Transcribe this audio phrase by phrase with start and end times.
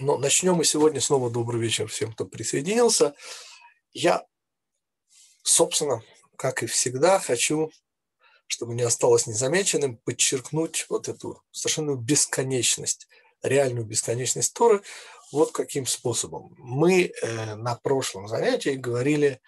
[0.00, 3.16] Но начнем мы сегодня снова добрый вечер всем, кто присоединился.
[3.92, 4.24] Я,
[5.42, 6.04] собственно,
[6.36, 7.72] как и всегда, хочу,
[8.46, 13.08] чтобы не осталось незамеченным, подчеркнуть вот эту совершенно бесконечность,
[13.42, 14.82] реальную бесконечность Торы.
[15.32, 16.54] Вот каким способом.
[16.58, 19.40] Мы э, на прошлом занятии говорили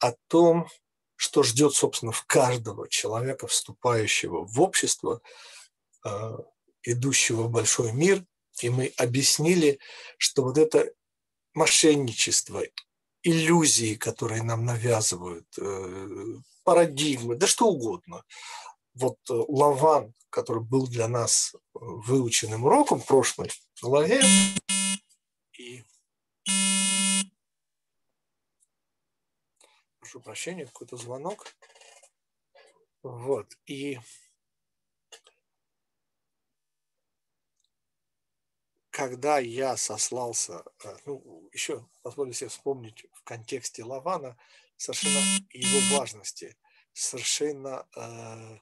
[0.00, 0.68] о том,
[1.14, 5.22] что ждет, собственно, в каждого человека, вступающего в общество,
[6.04, 6.38] э,
[6.82, 8.26] идущего в большой мир,
[8.60, 9.78] и мы объяснили,
[10.18, 10.92] что вот это
[11.54, 12.62] мошенничество,
[13.22, 16.08] иллюзии, которые нам навязывают, э,
[16.64, 18.24] парадигмы, да что угодно.
[18.94, 24.20] Вот э, Лаван, который был для нас выученным уроком прошлой главе,
[25.58, 25.84] и
[30.00, 31.46] прошу прощения, какой-то звонок.
[33.02, 33.98] Вот, и
[38.92, 44.36] когда я сослался, э, ну, еще позволю себе вспомнить в контексте Лавана
[44.76, 45.18] совершенно
[45.50, 46.56] его важности,
[46.92, 48.58] совершенно э,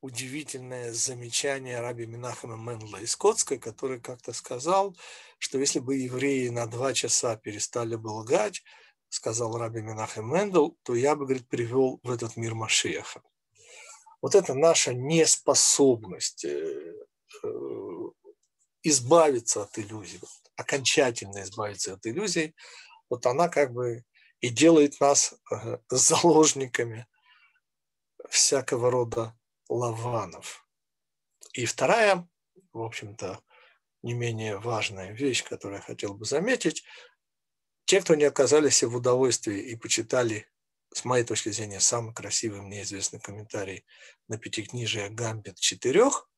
[0.00, 4.96] удивительное замечание раби Минахама Менла из Котской, который как-то сказал,
[5.38, 8.62] что если бы евреи на два часа перестали бы лгать,
[9.08, 13.20] сказал раби Минахам Мендел, то я бы, говорит, привел в этот мир Машиаха.
[14.22, 16.92] Вот это наша неспособность э,
[18.88, 20.20] избавиться от иллюзий,
[20.56, 22.54] окончательно избавиться от иллюзий,
[23.08, 24.04] вот она как бы
[24.40, 27.06] и делает нас э, заложниками
[28.28, 29.36] всякого рода
[29.68, 30.66] лаванов.
[31.52, 32.28] И вторая,
[32.72, 33.40] в общем-то,
[34.02, 36.84] не менее важная вещь, которую я хотел бы заметить,
[37.86, 40.46] те, кто не оказались в удовольствии и почитали,
[40.92, 43.84] с моей точки зрения, самый красивый мне известный комментарий
[44.28, 46.28] на пятикнижие «Гамбит четырех»,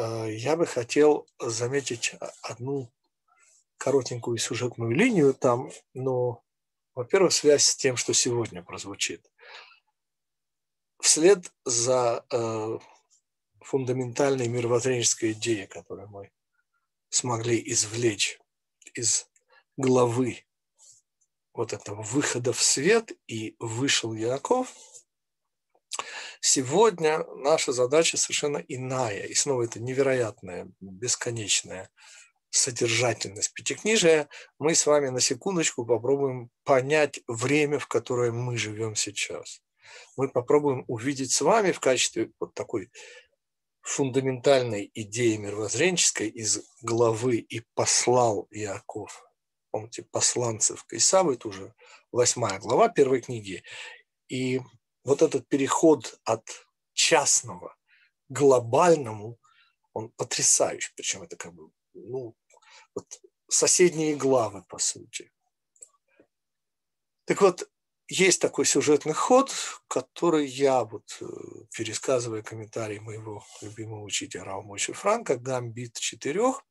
[0.00, 2.90] я бы хотел заметить одну
[3.78, 6.42] коротенькую сюжетную линию там, но,
[6.94, 9.30] во-первых, связь с тем, что сегодня прозвучит.
[11.00, 12.78] Вслед за э,
[13.60, 16.30] фундаментальной мировоззренческой идеей, которую мы
[17.08, 18.38] смогли извлечь
[18.94, 19.26] из
[19.76, 20.44] главы
[21.54, 24.74] вот этого выхода в свет и вышел Яков–
[26.40, 29.24] Сегодня наша задача совершенно иная.
[29.24, 31.90] И снова это невероятная, бесконечная
[32.50, 34.28] содержательность пятикнижия.
[34.58, 39.62] Мы с вами на секундочку попробуем понять время, в которое мы живем сейчас.
[40.16, 42.90] Мы попробуем увидеть с вами в качестве вот такой
[43.82, 49.24] фундаментальной идеи мировоззренческой из главы «И послал Иаков».
[49.70, 51.74] Помните, посланцев к Исаву, это уже
[52.10, 53.62] восьмая глава первой книги.
[54.28, 54.60] И
[55.04, 56.44] вот этот переход от
[56.92, 57.76] частного
[58.28, 59.38] к глобальному,
[59.92, 60.92] он потрясающий.
[60.94, 62.36] Причем это как бы, ну,
[62.94, 65.32] вот соседние главы, по сути.
[67.24, 67.68] Так вот,
[68.08, 69.54] есть такой сюжетный ход,
[69.86, 71.26] который я, вот, э,
[71.72, 76.64] пересказывая комментарии моего любимого учителя Раумойши Франка, гамбит четырех,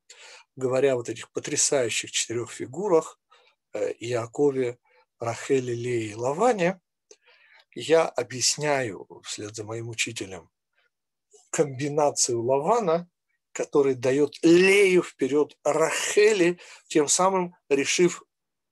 [0.58, 3.20] говоря вот этих потрясающих четырех фигурах,
[3.74, 4.78] э, Иакове,
[5.18, 6.82] Рахеле, Лее и Лаване,
[7.74, 10.50] я объясняю вслед за моим учителем
[11.50, 13.10] комбинацию Лавана,
[13.52, 18.24] который дает Лею вперед Рахели, тем самым решив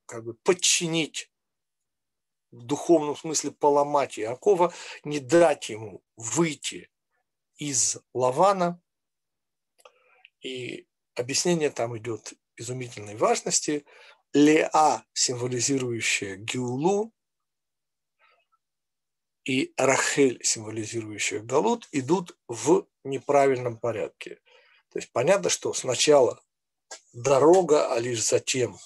[0.06, 1.32] как бы подчинить
[2.52, 6.90] в духовном смысле поломать Иакова, не дать ему выйти
[7.58, 8.82] из Лавана.
[10.42, 13.86] И объяснение там идет изумительной важности.
[14.34, 17.14] Леа, символизирующая Геулу,
[19.48, 24.42] и Рахель, символизирующая Галут, идут в неправильном порядке.
[24.92, 26.44] То есть понятно, что сначала
[27.14, 28.78] дорога, а лишь затем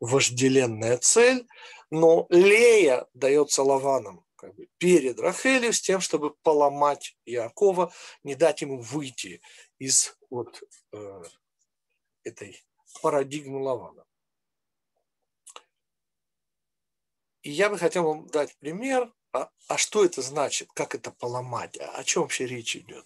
[0.00, 1.46] вожделенная цель,
[1.90, 7.90] но Лея дается Лаваном как бы, перед Рахелью с тем, чтобы поломать Иакова,
[8.24, 9.40] не дать ему выйти
[9.78, 10.62] из вот
[10.92, 11.22] э,
[12.24, 12.62] этой
[13.00, 14.04] парадигмы Лавана.
[17.40, 21.76] И я бы хотел вам дать пример а, а что это значит, как это поломать,
[21.78, 23.04] а о чем вообще речь идет.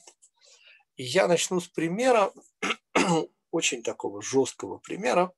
[0.97, 2.33] И я начну с примера,
[3.51, 5.33] очень такого жесткого примера.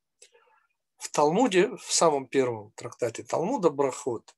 [0.97, 4.35] В Талмуде, в самом первом трактате Талмуда Брахот,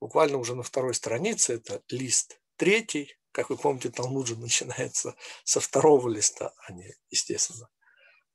[0.00, 5.14] буквально уже на второй странице, это лист третий, как вы помните, Талмуд же начинается
[5.44, 7.68] со второго листа, а не, естественно,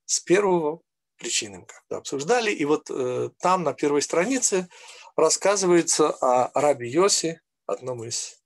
[0.05, 0.81] с первого
[1.17, 2.51] причинам, когда обсуждали.
[2.51, 4.69] И вот э, там на первой странице
[5.17, 8.41] рассказывается о Раби Йоси, одном из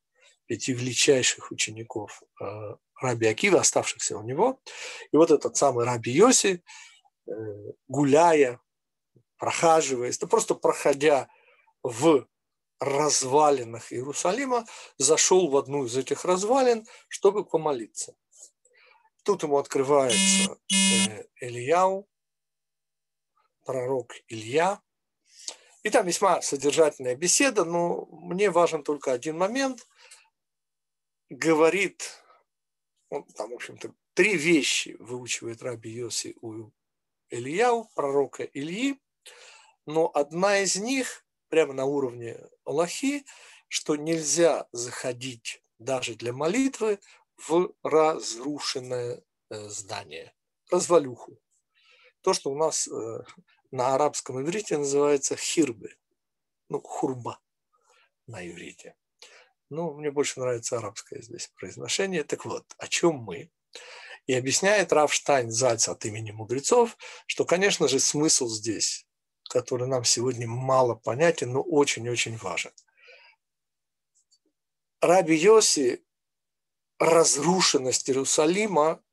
[0.45, 2.45] пяти величайших учеников э,
[3.01, 4.61] Раби Акива, оставшихся у него.
[5.11, 6.63] И вот этот самый Раби Йоси
[7.87, 8.59] гуляя,
[9.37, 11.29] прохаживаясь, да просто проходя
[11.81, 12.27] в
[12.79, 14.65] развалинах Иерусалима,
[14.97, 18.15] зашел в одну из этих развалин, чтобы помолиться.
[19.23, 22.09] Тут ему открывается э, Ильяу,
[23.65, 24.81] пророк Илья.
[25.83, 29.85] И там весьма содержательная беседа, но мне важен только один момент.
[31.29, 32.23] Говорит,
[33.09, 36.71] он там, в общем-то, три вещи выучивает Раби Йоси у
[37.29, 39.01] Ильяу, пророка Ильи,
[39.85, 43.25] но одна из них прямо на уровне Аллахи,
[43.67, 46.99] что нельзя заходить даже для молитвы
[47.35, 50.33] в разрушенное э, здание,
[50.71, 51.39] развалюху.
[52.21, 53.23] То, что у нас э,
[53.73, 55.95] на арабском иврите называется хирбы,
[56.69, 57.39] ну, хурба
[58.27, 58.95] на иврите.
[59.71, 62.23] Ну, мне больше нравится арабское здесь произношение.
[62.23, 63.49] Так вот, о чем мы?
[64.27, 69.07] И объясняет Рафштайн Зальц от имени мудрецов, что, конечно же, смысл здесь,
[69.49, 72.71] который нам сегодня мало понятен, но очень-очень важен.
[75.01, 76.05] Раби Йоси
[76.99, 79.03] разрушенность Иерусалима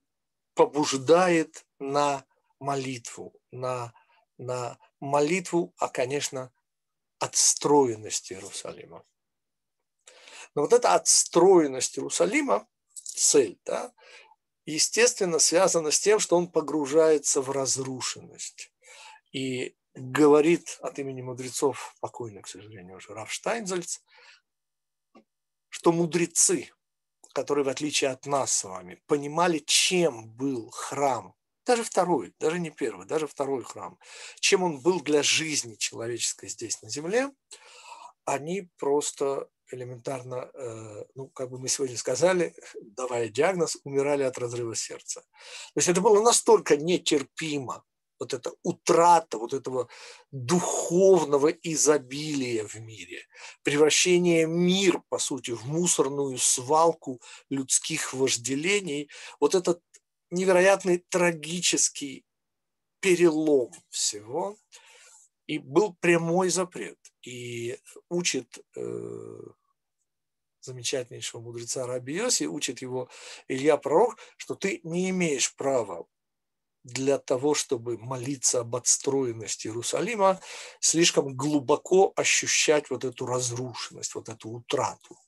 [0.52, 2.26] побуждает на
[2.58, 3.94] молитву, на,
[4.40, 6.52] на молитву, а, конечно,
[7.18, 9.04] отстроенность Иерусалима.
[10.54, 13.92] Но вот эта отстроенность Иерусалима, цель, да,
[14.64, 18.72] естественно, связана с тем, что он погружается в разрушенность.
[19.32, 23.98] И говорит от имени мудрецов, покойный, к сожалению, уже Раф Штайнзальц,
[25.68, 26.70] что мудрецы,
[27.34, 31.34] которые, в отличие от нас с вами, понимали, чем был храм,
[31.66, 33.98] даже второй, даже не первый, даже второй храм,
[34.40, 37.30] чем он был для жизни человеческой здесь на земле,
[38.24, 44.74] они просто элементарно, э, ну, как бы мы сегодня сказали, давая диагноз, умирали от разрыва
[44.74, 45.20] сердца.
[45.20, 47.84] То есть это было настолько нетерпимо,
[48.20, 49.88] вот эта утрата вот этого
[50.30, 53.26] духовного изобилия в мире,
[53.62, 59.08] превращение мир, по сути, в мусорную свалку людских вожделений,
[59.40, 59.80] вот этот
[60.30, 62.24] невероятный трагический
[63.00, 64.56] перелом всего,
[65.46, 66.98] и был прямой запрет.
[67.22, 67.78] И
[68.08, 69.40] учит э,
[70.60, 73.08] замечательнейшего мудреца Раби Йоси, учит его
[73.48, 76.06] Илья Пророк, что ты не имеешь права
[76.84, 80.40] для того, чтобы молиться об отстроенности Иерусалима,
[80.80, 85.18] слишком глубоко ощущать вот эту разрушенность, вот эту утрату.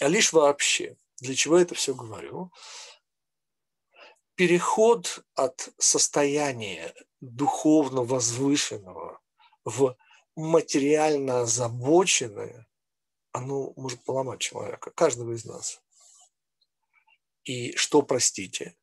[0.00, 2.52] А лишь вообще, для чего я это все говорю?
[4.42, 9.20] Переход от состояния духовно возвышенного
[9.64, 9.96] в
[10.34, 12.66] материально озабоченное,
[13.30, 15.80] оно может поломать человека, каждого из нас.
[17.44, 18.74] И что, простите,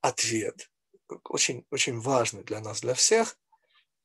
[0.00, 0.68] ответ,
[1.28, 3.38] очень, очень важный для нас, для всех.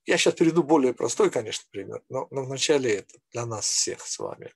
[0.06, 4.20] Я сейчас перейду более простой, конечно, пример, но, но вначале это для нас всех с
[4.20, 4.54] вами.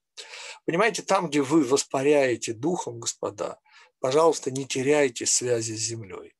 [0.68, 3.60] Понимаете, там, где вы воспаряете духом, господа,
[4.00, 6.36] пожалуйста, не теряйте связи с землей,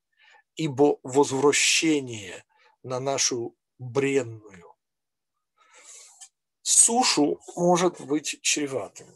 [0.56, 2.44] ибо возвращение
[2.84, 4.70] на нашу бренную
[6.70, 9.08] сушу может быть чреватым,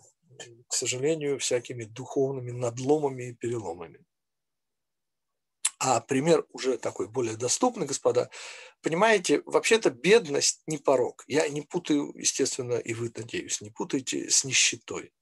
[0.68, 4.00] к сожалению, всякими духовными надломами и переломами.
[5.80, 8.30] А пример уже такой более доступный, господа.
[8.82, 11.26] Понимаете, вообще-то бедность не порог.
[11.28, 15.14] Я не путаю, естественно, и вы, надеюсь, не путаете с нищетой.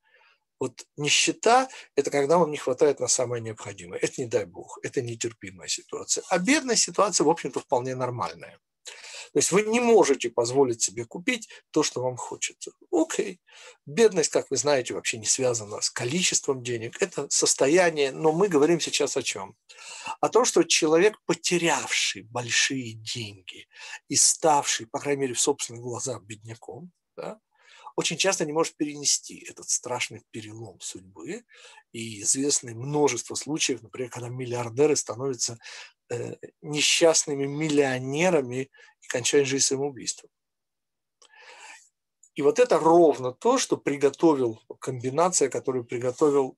[0.62, 3.98] Вот нищета– это когда вам не хватает на самое необходимое.
[3.98, 6.24] Это не дай бог, это нетерпимая ситуация.
[6.30, 8.60] А бедная ситуация, в общем-то, вполне нормальная.
[9.34, 12.74] То есть вы не можете позволить себе купить то, что вам хочется.
[12.92, 13.42] Окей.
[13.88, 17.02] Бедность, как вы знаете, вообще не связана с количеством денег.
[17.02, 19.56] Это состояние, но мы говорим сейчас о чем?
[20.20, 23.68] О том, что человек, потерявший большие деньги
[24.10, 27.40] и ставший, по крайней мере, в собственных глазах бедняком, да,
[27.96, 31.44] очень часто не может перенести этот страшный перелом судьбы.
[31.92, 35.58] И известны множество случаев, например, когда миллиардеры становятся
[36.12, 38.70] Э, несчастными миллионерами
[39.02, 40.30] и кончают жизнь самоубийством.
[42.36, 46.58] И вот это ровно то, что приготовил, комбинация, которую приготовил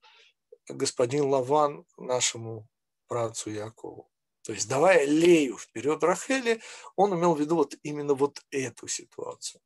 [0.68, 2.68] господин Лаван нашему
[3.08, 4.10] працу Якову.
[4.42, 6.60] То есть, давая Лею вперед Рахели,
[6.96, 9.62] он имел в виду вот именно вот эту ситуацию.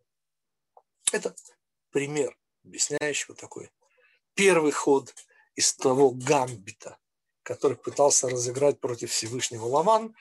[1.14, 1.34] Это
[1.92, 3.72] пример, объясняющий вот такой
[4.34, 5.14] первый ход
[5.56, 6.98] из того гамбита,
[7.44, 10.16] который пытался разыграть против Всевышнего Ламан,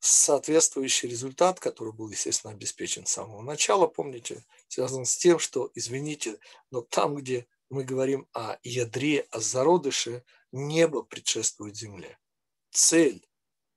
[0.00, 6.38] соответствующий результат, который был, естественно, обеспечен с самого начала, помните, связан с тем, что, извините,
[6.70, 12.18] но там, где мы говорим о ядре, о зародыше, небо предшествует земле.
[12.70, 13.26] Цель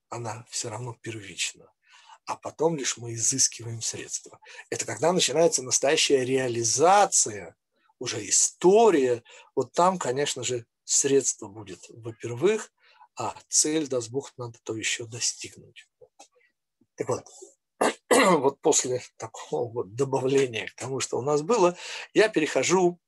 [0.10, 1.72] она все равно первична.
[2.25, 4.40] А потом лишь мы изыскиваем средства.
[4.70, 7.56] Это когда начинается настоящая реализация,
[8.01, 9.24] уже история.
[9.56, 12.72] Вот там, конечно же, средство будет, во-первых,
[13.16, 15.88] а цель, даст Бог, надо то еще достигнуть.
[16.96, 17.25] Так вот,
[18.10, 21.78] вот после такого вот добавления к тому, что у нас было,
[22.13, 23.00] я перехожу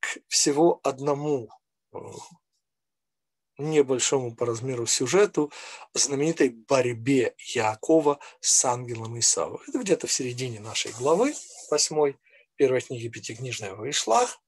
[0.00, 1.48] к всего одному
[1.92, 1.98] э,
[3.58, 5.52] небольшому по размеру сюжету
[5.92, 9.60] знаменитой борьбе Якова с ангелом Исава.
[9.66, 11.34] Это где-то в середине нашей главы,
[11.70, 12.16] восьмой,
[12.56, 14.40] первой книги Пятикнижного Ишлах.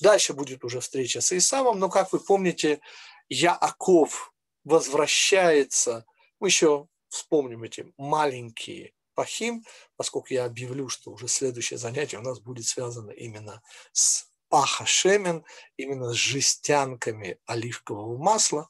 [0.00, 2.80] Дальше будет уже встреча с Исавом, но, как вы помните,
[3.28, 4.32] Яаков
[4.64, 6.04] возвращается,
[6.40, 9.64] мы еще вспомним эти маленькие пахим,
[9.96, 13.62] поскольку я объявлю, что уже следующее занятие у нас будет связано именно
[13.92, 15.46] с паха шемен,
[15.78, 18.68] именно с жестянками оливкового масла.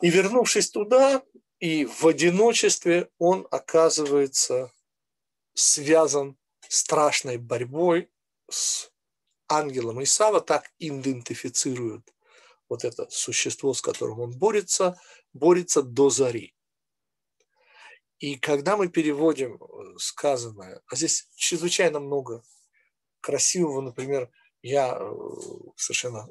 [0.00, 1.22] И вернувшись туда,
[1.58, 4.72] и в одиночестве он оказывается
[5.52, 6.38] связан
[6.68, 8.10] страшной борьбой
[8.48, 8.90] с
[9.46, 12.14] ангелом Исава, так идентифицируют
[12.70, 14.98] вот это существо, с которым он борется,
[15.34, 16.54] борется до зари.
[18.20, 22.42] И когда мы переводим э, сказанное, а здесь чрезвычайно много
[23.20, 24.30] красивого, например,
[24.62, 25.12] я э,
[25.76, 26.28] совершенно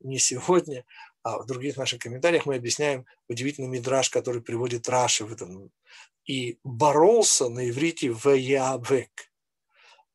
[0.00, 0.84] не сегодня,
[1.22, 5.70] а в других наших комментариях мы объясняем удивительный мидраж, который приводит Раши в этом.
[6.24, 9.32] И боролся на иврите в Яавек.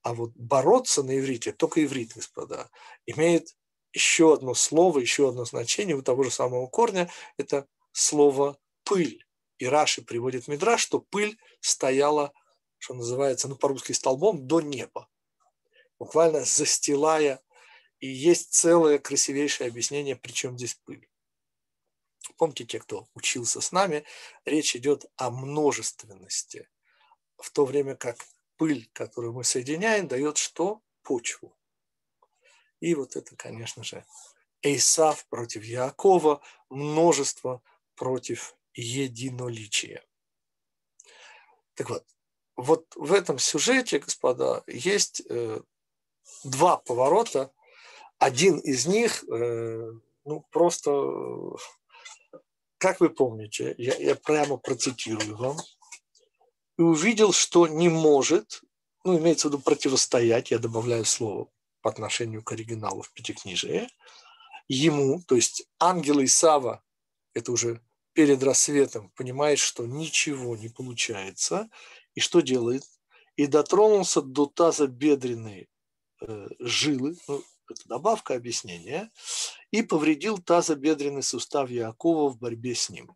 [0.01, 2.69] А вот бороться на иврите, только иврит, господа,
[3.05, 3.55] имеет
[3.93, 9.23] еще одно слово, еще одно значение у того же самого корня, это слово «пыль».
[9.59, 12.33] И Раши приводит мидраж, что пыль стояла,
[12.79, 15.07] что называется, ну, по-русски столбом до неба,
[16.03, 17.41] буквально застилая.
[17.99, 21.07] И есть целое красивейшее объяснение, причем здесь пыль.
[22.37, 24.03] Помните, те, кто учился с нами,
[24.43, 26.69] речь идет о множественности,
[27.37, 28.17] в то время как
[28.57, 30.81] пыль, которую мы соединяем, дает что?
[31.03, 31.57] Почву.
[32.81, 34.05] И вот это, конечно же,
[34.61, 37.61] Эйсав против Якова, множество
[37.95, 40.03] против единоличия.
[41.75, 42.05] Так вот,
[42.55, 45.61] вот в этом сюжете, господа, есть э,
[46.43, 47.51] два поворота.
[48.17, 49.91] Один из них, э,
[50.25, 50.91] ну, просто,
[52.77, 55.57] как вы помните, я, я прямо процитирую вам,
[56.77, 58.61] и увидел, что не может,
[59.03, 61.49] ну, имеется в виду противостоять, я добавляю слово
[61.81, 63.89] по отношению к оригиналу в Пятикнижии,
[64.67, 66.81] ему, то есть ангел Исава,
[67.33, 67.81] это уже
[68.13, 71.69] перед рассветом понимает, что ничего не получается,
[72.15, 72.83] и что делает?
[73.35, 75.67] И дотронулся до таза бедренной
[76.59, 79.11] жилы, ну, это добавка объяснения,
[79.71, 83.15] и повредил тазобедренный сустав Якова в борьбе с ним.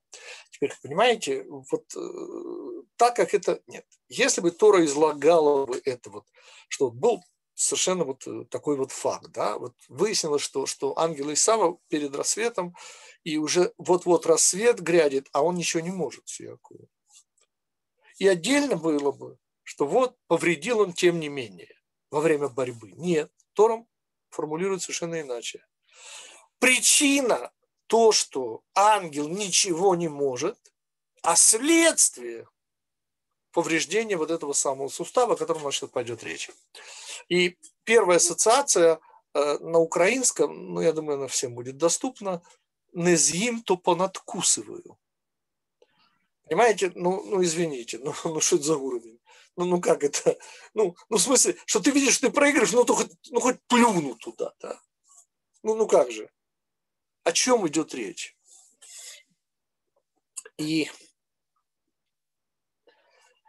[0.52, 3.86] Теперь, понимаете, вот э, так как это нет.
[4.10, 6.26] Если бы Тора излагала бы это вот,
[6.68, 7.24] что был
[7.54, 12.76] совершенно вот э, такой вот факт, да, вот выяснилось, что, что ангел Исава перед рассветом
[13.24, 16.88] и уже вот-вот рассвет грядет, а он ничего не может с Яковом.
[18.18, 21.77] И отдельно было бы, что вот повредил он тем не менее
[22.12, 22.92] во время борьбы.
[22.94, 23.88] Нет, Тором
[24.30, 25.66] формулирует совершенно иначе.
[26.60, 27.52] Причина
[27.88, 30.58] то, что ангел ничего не может,
[31.22, 32.48] а следствие
[33.52, 36.52] повреждения вот этого самого сустава, о котором у нас сейчас пойдет речь.
[37.30, 39.00] И первая ассоциация
[39.34, 42.42] э, на украинском, ну, я думаю, она всем будет доступна,
[42.94, 44.98] не з'їм, то понадкусываю.
[46.46, 46.92] Понимаете?
[46.96, 49.17] Ну, ну извините, ну, ну что это за уровень?
[49.58, 50.38] Ну, ну как это?
[50.76, 53.58] Ну, ну в смысле, что ты видишь, что ты проигрываешь, ну, то хоть, ну хоть
[53.68, 54.80] плюну туда, да?
[55.64, 56.30] Ну, ну как же?
[57.24, 58.38] О чем идет речь?
[60.58, 60.90] И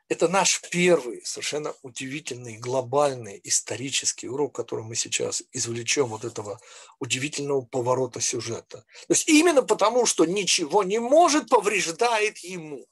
[0.08, 6.58] это наш первый совершенно удивительный, глобальный исторический урок, который мы сейчас извлечем вот этого
[6.98, 8.78] удивительного поворота сюжета.
[8.78, 12.86] То есть именно потому, что ничего не может, повреждает ему.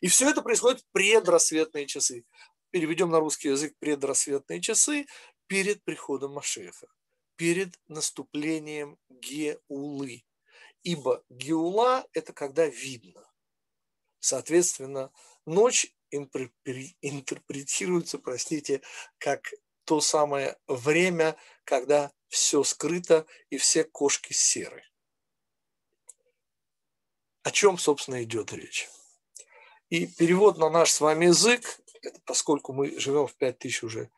[0.00, 2.24] И все это происходит в предрассветные часы.
[2.70, 5.06] Переведем на русский язык предрассветные часы
[5.46, 6.88] перед приходом Машеха,
[7.36, 10.24] перед наступлением Геулы.
[10.82, 13.30] Ибо Геула– это когда видно.
[14.18, 15.12] Соответственно,
[15.46, 18.82] ночь интерпретируется, простите,
[19.18, 19.52] как
[19.84, 24.84] то самое время, когда все скрыто и все кошки серы.
[27.42, 28.88] О чем, собственно, идет речь?
[29.94, 31.80] И перевод на наш с вами язык,
[32.24, 34.10] поскольку мы живем в 5000 уже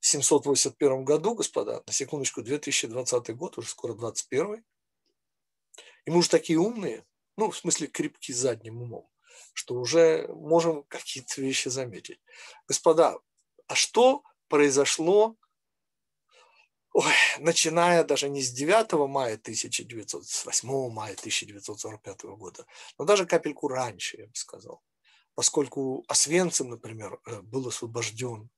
[0.00, 4.64] 781 году, господа, на секундочку, 2020 год, уже скоро 21
[6.06, 7.04] и мы уже такие умные,
[7.36, 9.06] ну, в смысле, крепки задним умом,
[9.52, 12.18] что уже можем какие-то вещи заметить.
[12.66, 13.18] Господа,
[13.66, 15.36] а что произошло,
[16.94, 22.64] ой, начиная даже не с 9 мая 1900, с 8 мая 1945 года,
[22.96, 24.82] но даже капельку раньше, я бы сказал.
[25.34, 28.50] Поскольку Освенцим, например, э, был освобожден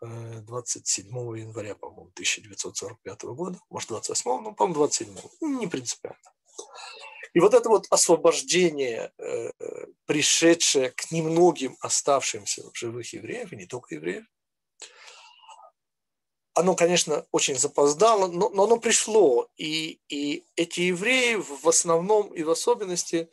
[0.00, 6.18] 27 э, января, по-моему, 1945 года, может, 28, ну, по-моему, 27, не принципиально.
[7.34, 9.50] И вот это вот освобождение, э,
[10.06, 14.24] пришедшее к немногим оставшимся живых евреев, и не только евреев,
[16.54, 19.48] оно, конечно, очень запоздало, но, но оно пришло.
[19.56, 23.28] И, и эти евреи в основном и в особенности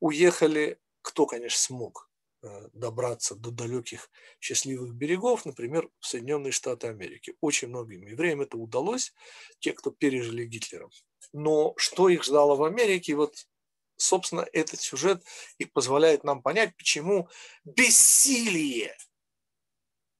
[0.00, 2.07] уехали, кто, конечно, смог
[2.72, 7.34] добраться до далеких счастливых берегов, например, в Соединенные Штаты Америки.
[7.40, 9.12] Очень многим евреям это удалось,
[9.58, 10.88] те, кто пережили Гитлера.
[11.32, 13.46] Но что их ждало в Америке, вот,
[13.96, 15.24] собственно, этот сюжет
[15.58, 17.28] и позволяет нам понять, почему
[17.64, 18.96] бессилие–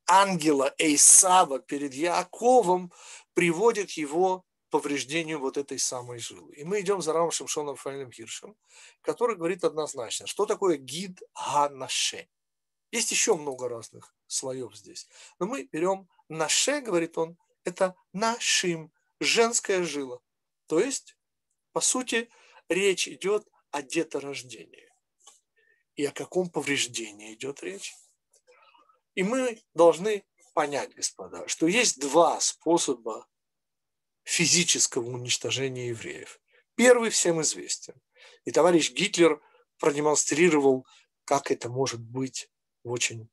[0.08, 2.90] ангела Эйсава перед Яковом
[3.34, 6.54] приводит его повреждению вот этой самой жилы.
[6.54, 8.56] И мы идем за Рамом Шимшоном Фаилем Хиршем,
[9.00, 12.28] который говорит однозначно, что такое гид ганаше.
[12.90, 15.08] Есть еще много разных слоев здесь.
[15.38, 20.20] Но мы берем наше, говорит он, это нашим, женская жила.
[20.66, 21.16] То есть,
[21.72, 22.30] по сути,
[22.68, 24.88] речь идет о деторождении.
[25.96, 27.94] И о каком повреждении идет речь?
[29.14, 33.26] И мы должны понять, господа, что есть два способа
[34.28, 36.38] физического уничтожения евреев.
[36.74, 37.94] Первый всем известен.
[38.44, 39.40] И товарищ Гитлер
[39.78, 40.86] продемонстрировал,
[41.24, 42.50] как это может быть
[42.82, 43.30] очень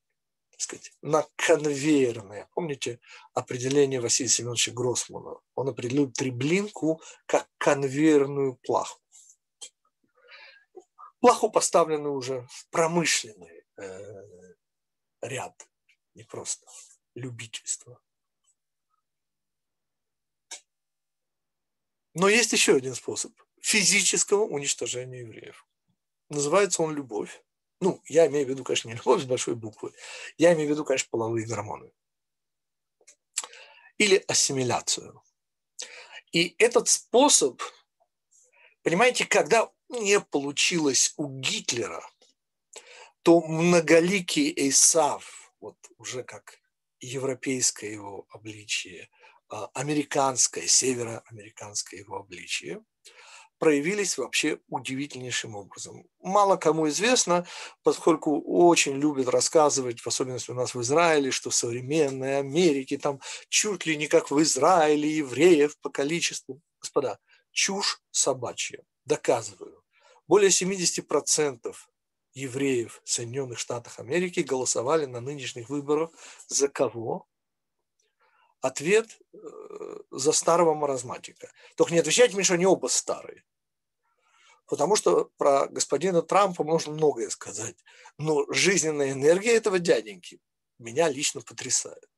[0.51, 2.47] так сказать, на конвейерное.
[2.53, 3.01] Помните
[3.33, 5.35] определение Василия Семеновича Гроссмана?
[5.53, 9.01] Он определил треблинку как конвейерную плаху.
[11.19, 14.23] Плаху поставленную уже в промышленный э,
[15.21, 15.67] ряд
[16.13, 16.65] не просто
[17.15, 17.99] любительство.
[22.15, 25.67] Но есть еще один способ физического уничтожения евреев.
[26.29, 27.43] Называется он любовь.
[27.81, 29.93] Ну, я имею в виду, конечно, не любовь с большой буквы.
[30.37, 31.91] Я имею в виду, конечно, половые гормоны.
[33.97, 35.21] Или ассимиляцию.
[36.31, 37.61] И этот способ,
[38.81, 42.09] понимаете, когда не получилось у Гитлера,
[43.23, 46.59] то многоликий Эйсав– вот уже как
[47.01, 49.09] европейское его обличие,
[49.73, 52.83] американское, североамериканское его обличие,
[53.57, 56.05] проявились вообще удивительнейшим образом.
[56.19, 57.47] Мало кому известно,
[57.83, 63.21] поскольку очень любят рассказывать, в особенности у нас в Израиле, что в современной Америке там
[63.49, 66.61] чуть ли не как в Израиле евреев по количеству.
[66.81, 67.19] Господа,
[67.51, 68.83] чушь собачья.
[69.05, 69.83] Доказываю.
[70.27, 71.75] Более 70%
[72.33, 76.09] евреев в Соединенных Штатах Америки голосовали на нынешних выборах
[76.47, 77.27] за кого?
[78.65, 79.37] Ответ э,
[80.09, 81.51] за старого маразматика.
[81.75, 83.43] Только не отвечайте мне, что они оба старые.
[84.65, 87.75] Потому что про господина Трампа можно многое сказать.
[88.17, 90.39] Но жизненная энергия этого дяденьки
[90.79, 92.09] меня лично потрясает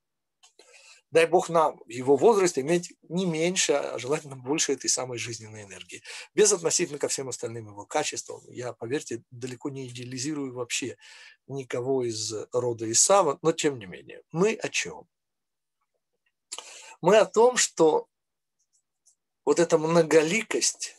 [1.12, 5.64] дай бог нам в его возрасте иметь не меньше, а желательно больше этой самой жизненной
[5.64, 6.04] энергии.
[6.34, 8.42] Без относительно ко всем остальным его качествам.
[8.50, 10.98] Я, поверьте, далеко не идеализирую вообще
[11.48, 14.22] никого из рода Исава, но тем не менее.
[14.32, 15.08] Мы о чем?
[17.02, 18.08] Мы о том, что
[19.46, 20.96] вот эта многоликость,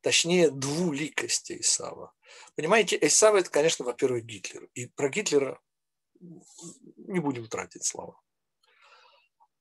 [0.00, 2.12] точнее двуликость Исава.
[2.54, 4.68] Понимаете, Исава это, конечно, во-первых, Гитлер.
[4.74, 5.60] И про Гитлера
[6.20, 8.20] не будем тратить слова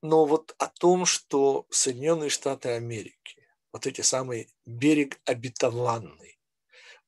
[0.06, 6.40] но вот о том, что Соединенные Штаты Америки, вот эти самые берег обетованный,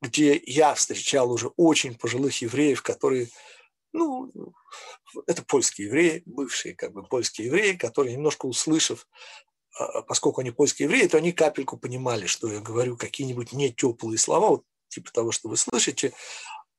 [0.01, 3.29] где я встречал уже очень пожилых евреев, которые,
[3.93, 4.32] ну,
[5.26, 9.08] это польские евреи, бывшие как бы польские евреи, которые немножко услышав,
[9.80, 14.17] а, поскольку они польские евреи, то они капельку понимали, что я говорю какие-нибудь не теплые
[14.17, 16.13] слова, вот типа того, что вы слышите,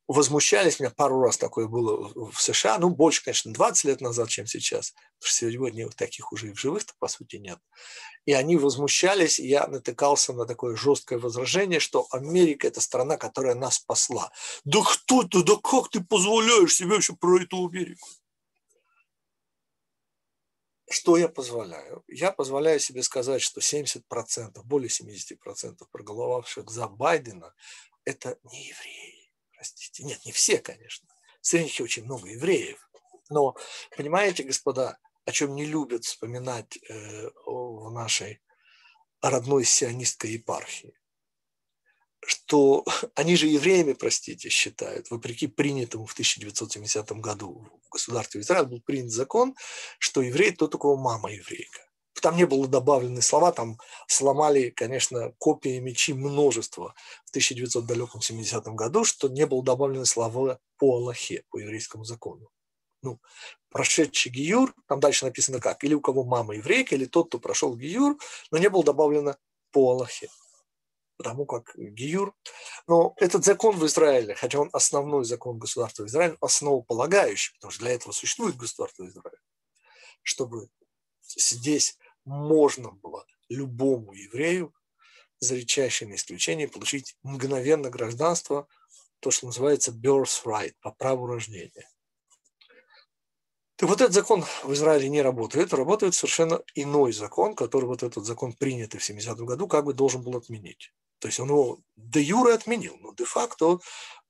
[0.08, 4.30] возмущались, у меня пару раз такое было в США, ну, больше, конечно, 20 лет назад,
[4.30, 7.58] чем сейчас, потому что сегодня вот таких уже и в живых-то, по сути, нет.
[8.24, 13.54] И они возмущались, и я натыкался на такое жесткое возражение, что Америка– это страна, которая
[13.54, 14.32] нас спасла.
[14.64, 18.08] Да кто ты, да как ты позволяешь себе вообще про эту Америку?
[20.90, 22.02] Что я позволяю?
[22.08, 24.02] Я позволяю себе сказать, что 70%,
[24.64, 27.52] более 70% проголосовавших за Байдена–
[28.06, 29.17] это не евреи
[29.58, 31.08] простите, нет, не все, конечно,
[31.40, 32.78] среди них очень много евреев,
[33.28, 33.56] но
[33.96, 38.40] понимаете, господа, о чем не любят вспоминать э, в нашей
[39.20, 40.94] родной сионистской епархии?
[42.26, 48.80] что они же евреями, простите, считают, вопреки принятому в 1970 году в государстве Израиль был
[48.80, 49.54] принят закон,
[49.98, 51.87] что еврей тот, у кого мама еврейка.
[52.20, 56.94] Там не было добавлены слова, там сломали, конечно, копии мечи множество
[57.26, 62.50] в 1970 году, что не было добавлены слова по Аллахе, по еврейскому закону.
[63.02, 63.20] Ну,
[63.70, 67.76] прошедший гиюр, там дальше написано как, или у кого мама еврейка, или тот, кто прошел
[67.76, 68.16] гиюр,
[68.50, 69.36] но не было добавлено
[69.70, 70.28] по Аллахе
[71.18, 72.34] потому как Гиюр.
[72.86, 77.92] Но этот закон в Израиле, хотя он основной закон государства Израиль, основополагающий, потому что для
[77.92, 79.40] этого существует государство Израиль,
[80.22, 80.70] чтобы
[81.26, 81.98] здесь
[82.28, 84.74] можно было любому еврею
[85.40, 88.68] за редчайшими исключениями получить мгновенно гражданство,
[89.20, 91.88] то, что называется birthright, по праву рождения.
[93.76, 98.24] Так вот этот закон в Израиле не работает, работает совершенно иной закон, который вот этот
[98.24, 100.92] закон принятый в 70-м году как бы должен был отменить.
[101.20, 103.78] То есть он его де юре отменил, но де-факто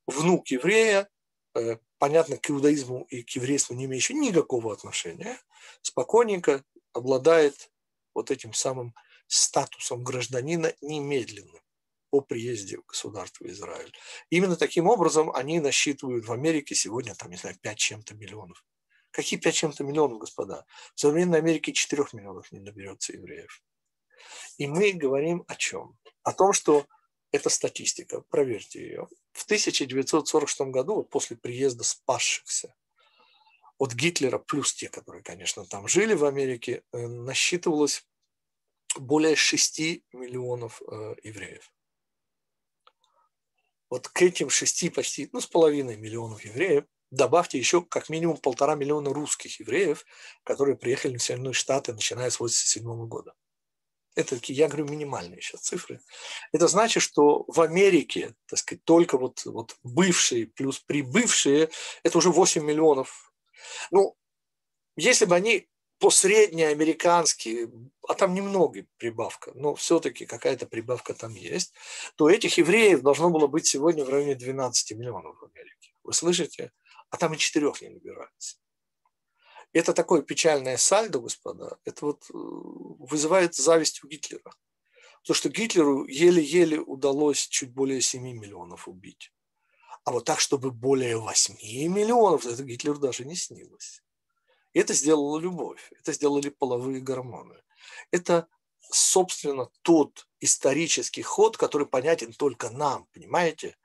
[0.07, 1.09] внук еврея,
[1.55, 5.39] э, понятно, к иудаизму и к еврейству не имеющий никакого отношения,
[5.81, 7.71] спокойненько обладает
[8.19, 8.95] вот этим самым
[9.29, 11.61] статусом гражданина немедленным
[12.11, 13.95] по приезде в государство Израиль.
[14.29, 18.65] Именно таким образом они насчитывают в Америке сегодня, там, не знаю, 5 чем-то миллионов.
[19.13, 20.67] Какие 5 чем-то миллионов, господа?
[20.95, 23.63] В современной Америке 4 миллионов не наберется евреев.
[24.57, 25.97] И мы говорим о чем?
[26.25, 26.87] О том, что
[27.31, 29.09] это статистика, проверьте ее.
[29.33, 32.75] В 1946 году, после приезда спасшихся
[33.79, 38.05] от Гитлера, плюс те, которые, конечно, там жили в Америке, э, насчитывалось
[38.97, 39.81] более 6
[40.13, 41.73] миллионов э, евреев.
[43.91, 48.75] Вот к этим 6 почти, ну, с половиной миллионов евреев добавьте еще как минимум полтора
[48.75, 50.05] миллиона русских евреев,
[50.45, 53.35] которые приехали в Соединенные Штаты, начиная с 1987 года.
[54.15, 56.01] Это я говорю, минимальные сейчас цифры.
[56.53, 61.71] Это значит, что в Америке, так сказать, только вот, вот бывшие плюс прибывшие,
[62.03, 63.33] это уже 8 миллионов.
[63.91, 64.17] Ну,
[64.97, 65.69] если бы они
[65.99, 67.71] по среднеамерикански,
[68.07, 71.75] а там немного прибавка, но все-таки какая-то прибавка там есть,
[72.17, 75.93] то этих евреев должно было быть сегодня в районе 12 миллионов в Америке.
[76.05, 76.73] Вы слышите?
[77.11, 78.59] А там и четырех не набирается.
[79.73, 84.55] Это такое печальное сальдо, господа, это вот э, вызывает зависть у Гитлера.
[85.21, 89.33] Потому что Гитлеру еле-еле удалось чуть более 7 миллионов убить.
[90.05, 91.57] А вот так, чтобы более 8
[91.89, 94.03] миллионов, это Гитлеру даже не снилось.
[94.73, 97.61] И это сделала любовь, это сделали половые гормоны.
[98.11, 98.49] Это,
[98.91, 103.77] собственно, тот исторический ход, который понятен только нам, понимаете?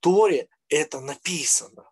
[0.00, 1.90] Торе это написано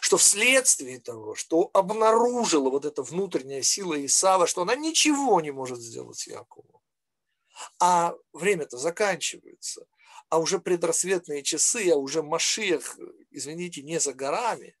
[0.00, 5.78] что вследствие того, что обнаружила вот эта внутренняя сила Исава, что она ничего не может
[5.78, 6.80] сделать с Яковом.
[7.80, 9.86] А время-то заканчивается,
[10.28, 12.98] а уже предрассветные часы, а уже Машиях,
[13.30, 14.76] извините, не за горами.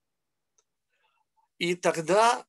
[1.58, 2.46] И тогда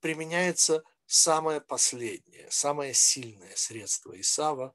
[0.00, 4.74] применяется самое последнее, самое сильное средство Исава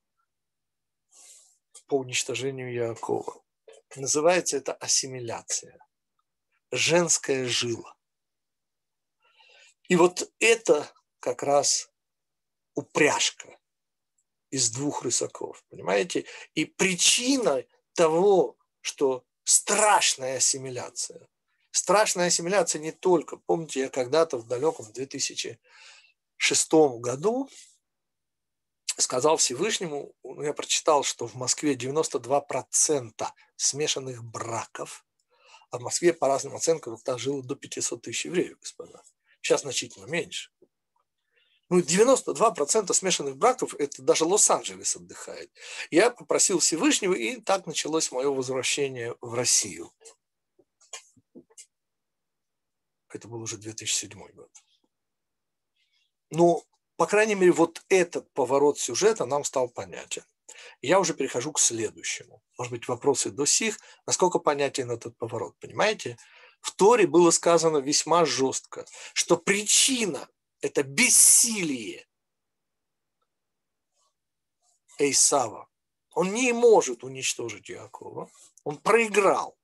[1.88, 3.44] по уничтожению Якова.
[3.96, 5.80] Называется это ассимиляция
[6.72, 7.96] женская жила.
[9.88, 11.90] И вот это как раз
[12.76, 13.57] упряжка
[14.50, 16.26] из двух рысаков, понимаете?
[16.56, 21.28] И причина того, что страшная ассимиляция.
[21.72, 27.50] Страшная ассимиляция не только, помните, я когда-то в далеком 2006 году
[28.98, 35.06] сказал Всевышнему, ну, я прочитал, что в Москве 92% смешанных браков
[35.70, 39.02] а в Москве, по разным оценкам, жило до 500 тысяч евреев, господа.
[39.42, 40.52] Сейчас значительно меньше.
[41.70, 45.52] Ну, 92% смешанных браков, это даже Лос-Анджелес отдыхает.
[45.92, 49.92] Я попросил Всевышнего, и так началось мое возвращение в Россию.
[53.10, 54.52] Это был уже 2007 год.
[56.30, 56.64] Но,
[56.96, 60.24] по крайней мере, вот этот поворот сюжета нам стал понятен.
[60.82, 62.42] Я уже перехожу к следующему.
[62.58, 63.78] Может быть, вопросы до сих.
[64.06, 66.18] Насколько понятен этот поворот, понимаете?
[66.62, 70.30] В Торе было сказано весьма жестко, что причина–
[70.62, 72.08] это бессилие
[75.00, 75.70] Эйсава.
[76.14, 78.30] Он не может уничтожить Якова.
[78.64, 79.58] Он проиграл.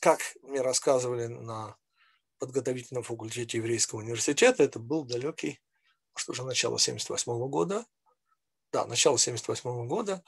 [0.00, 1.76] Как мне рассказывали на
[2.38, 5.60] подготовительном факультете еврейского университета, это был далекий,
[6.14, 7.84] что же, начало 78 года,
[8.72, 10.22] да, начало 78 года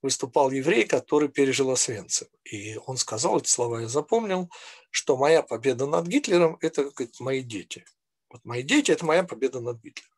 [0.00, 2.26] выступал еврей, который пережил Освенцим.
[2.44, 4.50] И он сказал, эти слова я запомнил,
[4.90, 7.84] что моя победа над Гитлером– это говорит, мои дети.
[8.32, 10.16] Вот мои дети– это моя победа над Гитлером.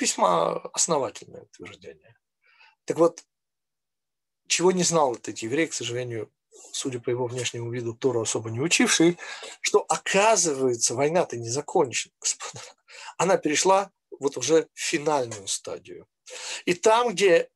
[0.00, 2.16] Весьма основательное утверждение.
[2.86, 3.24] Так вот,
[4.48, 6.32] чего не знал этот еврей, к сожалению,
[6.72, 9.18] судя по его внешнему виду, Тору особо не учивший,
[9.60, 12.62] что оказывается война-то не закончена, господа.
[13.18, 16.08] Она перешла вот уже в финальную стадию.
[16.64, 17.50] И там, где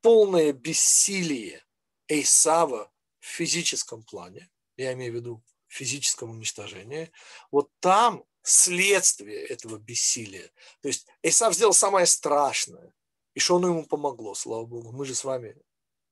[0.00, 1.62] полное бессилие
[2.08, 5.42] Эйсава в физическом плане, я имею в виду
[5.74, 7.10] физическом уничтожении,
[7.50, 10.50] вот там следствие этого бессилия.
[10.80, 12.94] То есть Эйсав сделал самое страшное,
[13.34, 14.92] и что оно ему помогло, слава Богу.
[14.92, 15.56] Мы же с вами,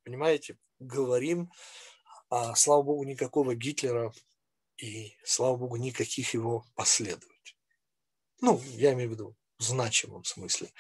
[0.05, 1.51] понимаете, говорим
[2.35, 4.11] а, слава богу, никакого Гитлера
[4.79, 7.59] и, слава богу, никаких его последователей.
[8.40, 10.72] Ну, я имею в виду в значимом смысле.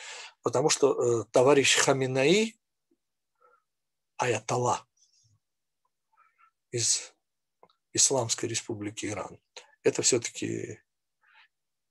[0.42, 2.58] Потому что э, товарищ Хаминаи,
[4.16, 4.86] аятолла
[6.70, 7.12] из
[7.92, 9.38] Исламской республики Иран,
[9.82, 10.80] это все-таки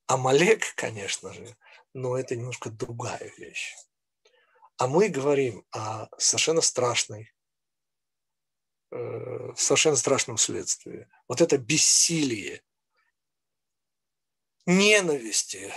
[0.06, 1.56] Амалек, конечно же,
[1.92, 3.74] но это немножко другая вещь.
[4.78, 7.32] А мы говорим о совершенно страшной
[8.94, 11.08] Э, совершенно страшном следствии.
[11.26, 12.62] Вот это бессилие,
[14.66, 15.72] ненависти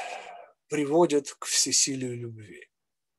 [0.67, 2.69] приводит к всесилию любви.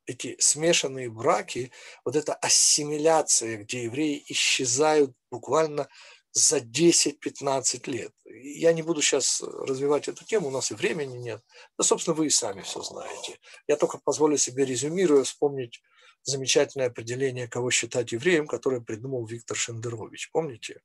[0.04, 1.72] Эти смешанные браки,
[2.04, 5.88] вот эта ассимиляция, где евреи исчезают буквально
[6.36, 8.12] за 10-15 лет.
[8.24, 11.42] Я не буду сейчас развивать эту тему, у нас и времени нет.
[11.78, 13.38] Да, собственно, вы и сами все знаете.
[13.66, 15.80] Я только позволю себе, резюмируя, вспомнить
[16.24, 20.30] замечательное определение, кого считать евреем, которое придумал Виктор Шендерович.
[20.30, 20.82] Помните?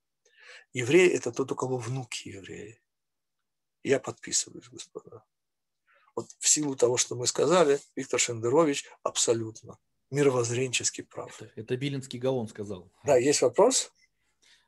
[0.71, 2.81] Еврей– это тот, у кого внуки евреи.
[3.83, 5.25] Я подписываюсь, господа.
[6.15, 9.77] Вот в силу того, что мы сказали, Виктор Шендерович абсолютно
[10.11, 11.41] мировоззренчески прав.
[11.41, 12.89] Это, это Виленский Гаон сказал.
[13.03, 13.91] Да, есть вопрос?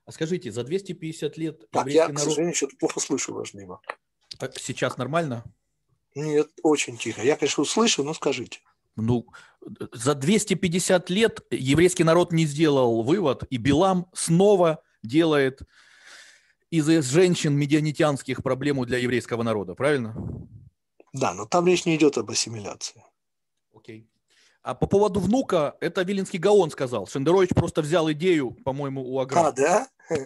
[0.05, 2.17] А скажите, за 250 лет так, я, народ...
[2.17, 3.79] к сожалению, что-то плохо слышу Дима.
[4.37, 5.43] Так сейчас нормально?
[6.15, 7.21] Нет, очень тихо.
[7.21, 8.59] Я, конечно, услышу, но скажите.
[8.95, 9.27] Ну,
[9.91, 15.61] за 250 лет еврейский народ не сделал вывод, и Билам снова делает
[16.69, 20.15] из женщин медианитянских проблему для еврейского народа, правильно?
[21.13, 23.03] Да, но там речь не идет об ассимиляции.
[23.73, 24.07] Окей.
[24.63, 27.05] А по поводу внука, это Виленский Гаон сказал.
[27.05, 29.47] Шендерович просто взял идею, по-моему, у Агра.
[29.47, 29.87] А, да?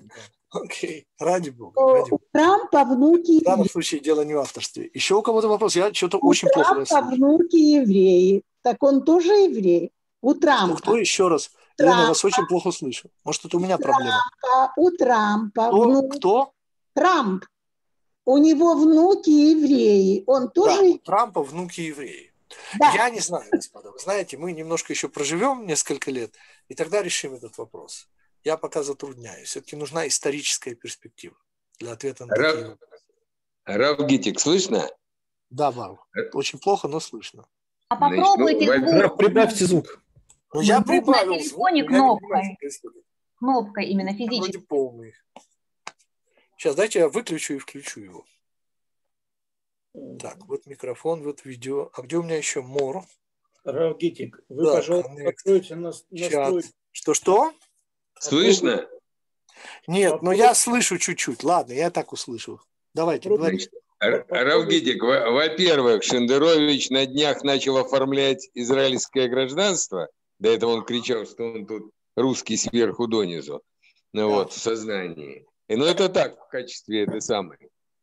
[0.52, 1.82] Окей, ради бога.
[1.82, 2.23] Ради бога.
[2.32, 3.41] Трампа внуки...
[3.41, 4.91] В данном случае дело не в авторстве.
[4.93, 5.76] Еще у кого-то вопрос?
[5.76, 8.43] Я что-то очень плохо Трампа внуки евреи.
[8.62, 9.91] Так он тоже еврей.
[10.21, 10.78] У Трампа.
[10.78, 11.50] Кто еще раз?
[11.76, 12.02] Трампа.
[12.02, 13.10] Я вас очень плохо слышу.
[13.23, 14.21] Может, это у меня проблема?
[14.39, 15.67] Трампа, у Трампа.
[15.67, 15.82] Кто?
[15.82, 16.15] Внук...
[16.15, 16.52] Кто?
[16.93, 17.45] Трамп.
[18.26, 20.23] У него внуки евреи.
[20.28, 20.82] Он тоже...
[20.82, 22.32] Да, у Трампа внуки евреи.
[22.80, 22.91] Да.
[22.93, 23.91] Я не знаю, господа.
[23.91, 26.34] Вы знаете, мы немножко еще проживем несколько лет,
[26.67, 28.10] и тогда решим этот вопрос.
[28.43, 29.50] Я пока затрудняюсь.
[29.50, 31.36] Все-таки нужна историческая перспектива
[31.80, 32.54] для ответа на Рав...
[32.54, 33.04] такие вопросы.
[33.65, 34.89] Равгитик, слышно?
[35.50, 36.00] Да, Вал.
[36.34, 37.46] Очень плохо, но слышно.
[37.89, 39.17] А попробуйте Значит, ну, звук.
[39.17, 40.04] Прибавьте звук.
[40.54, 42.58] Ну, я прибавил на телефоне звук, кнопкой.
[43.38, 44.58] Кнопкой именно физически.
[44.58, 45.13] полный.
[46.58, 48.26] Сейчас дайте я выключу и включу его.
[50.19, 51.89] Так, вот микрофон, вот видео.
[51.93, 53.04] А где у меня еще Мор?
[53.63, 56.69] Равгитик, вы, да, пожалуйста, откройте нас, настройки.
[56.91, 57.52] Что-что?
[58.19, 58.88] Слышно?
[59.88, 61.43] Нет, но я слышу чуть-чуть.
[61.43, 62.62] Ладно, я так услышал.
[62.93, 63.69] Давайте, говорите.
[64.00, 70.08] Равгитик, во-первых, Шендерович на днях начал оформлять израильское гражданство.
[70.39, 73.63] До этого он кричал, что он тут русский сверху донизу.
[74.13, 75.45] Ну вот, в сознании.
[75.67, 77.58] И, ну, это так, в качестве этой самой.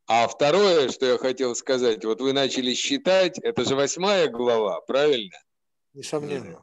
[0.07, 5.38] А второе, что я хотел сказать, вот вы начали считать, это же восьмая глава, правильно?
[5.95, 6.62] Несомненно.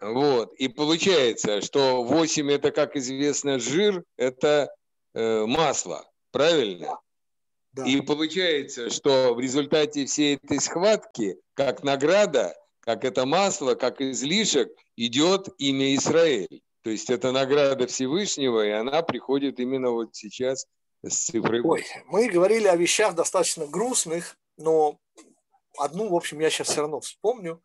[0.00, 0.52] Вот.
[0.54, 4.70] И получается, что 8 это, как известно, жир, это
[5.14, 7.00] э, масло, правильно?
[7.72, 7.86] Да.
[7.86, 14.68] И получается, что в результате всей этой схватки, как награда, как это масло, как излишек,
[14.96, 16.62] идет имя Израиль.
[16.82, 20.66] То есть это награда Всевышнего, и она приходит именно вот сейчас
[21.66, 24.98] Ой, мы говорили о вещах достаточно грустных, но
[25.78, 27.62] одну, в общем, я сейчас все равно вспомню.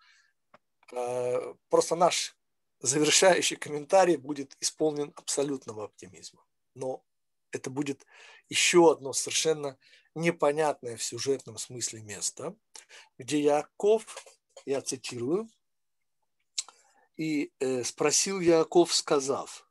[0.91, 2.35] Э, просто наш
[2.79, 6.43] завершающий комментарий будет исполнен абсолютного оптимизма.
[6.75, 7.03] Но
[7.51, 8.05] это будет
[8.49, 9.77] еще одно совершенно
[10.15, 12.55] непонятное в сюжетном смысле место,
[13.17, 14.25] где Яков,
[14.65, 15.47] я цитирую,
[17.17, 19.69] и э, спросил Яков, сказав,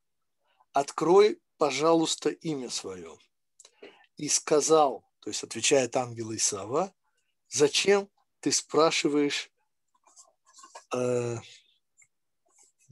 [0.73, 3.19] открой, пожалуйста, имя свое.
[4.21, 6.93] И сказал, то есть отвечает ангел Исава,
[7.49, 8.07] зачем
[8.41, 9.51] ты спрашиваешь
[10.95, 11.39] э,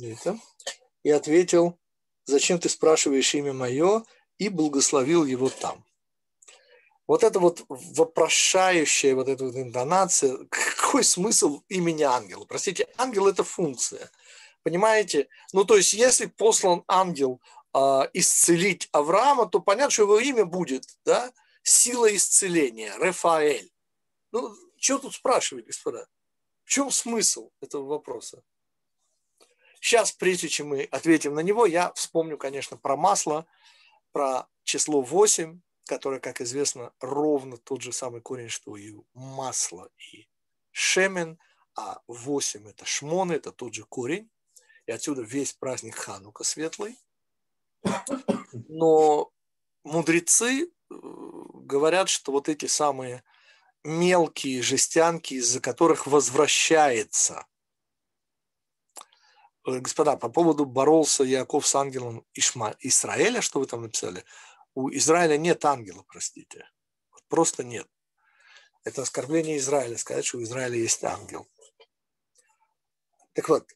[0.01, 0.41] это?
[1.03, 1.79] И ответил,
[2.25, 4.05] зачем ты спрашиваешь имя мое,
[4.39, 5.85] и благословил его там.
[7.07, 12.47] Вот это вот вопрошающая вот эта вот интонация, какой смысл имени ангела?
[12.47, 14.11] Простите, ангел– это функция.
[14.63, 15.29] Понимаете?
[15.53, 17.43] Ну, то есть, если послан ангел
[18.13, 23.71] исцелить Авраама, то понятно, что его имя будет, да, сила исцеления, Рафаэль.
[24.33, 26.09] Ну, что тут спрашивать, господа?
[26.65, 28.43] В чем смысл этого вопроса?
[29.81, 33.47] Сейчас, прежде чем мы ответим на него, я вспомню, конечно, про масло,
[34.13, 40.29] про число 8, которое, как известно, ровно тот же самый корень, что и масло и
[40.73, 41.39] шемен,
[41.75, 44.31] а 8 это шмон, это тот же корень.
[44.87, 46.99] И отсюда весь праздник Ханука светлый.
[48.69, 49.31] Но
[49.85, 53.23] мудрецы э, говорят, что вот эти самые
[53.85, 57.47] мелкие жестянки, из-за которых возвращается.
[59.67, 62.77] Э, господа, по поводу боролся Яков с ангелом Ишма...
[62.81, 64.25] Израиля, что вы там написали?
[64.75, 66.69] У Израиля нет ангела, простите.
[67.29, 67.89] Просто нет.
[68.85, 71.47] Это оскорбление Израиля, сказать, что у Израиля есть ангел.
[73.35, 73.69] Так вот,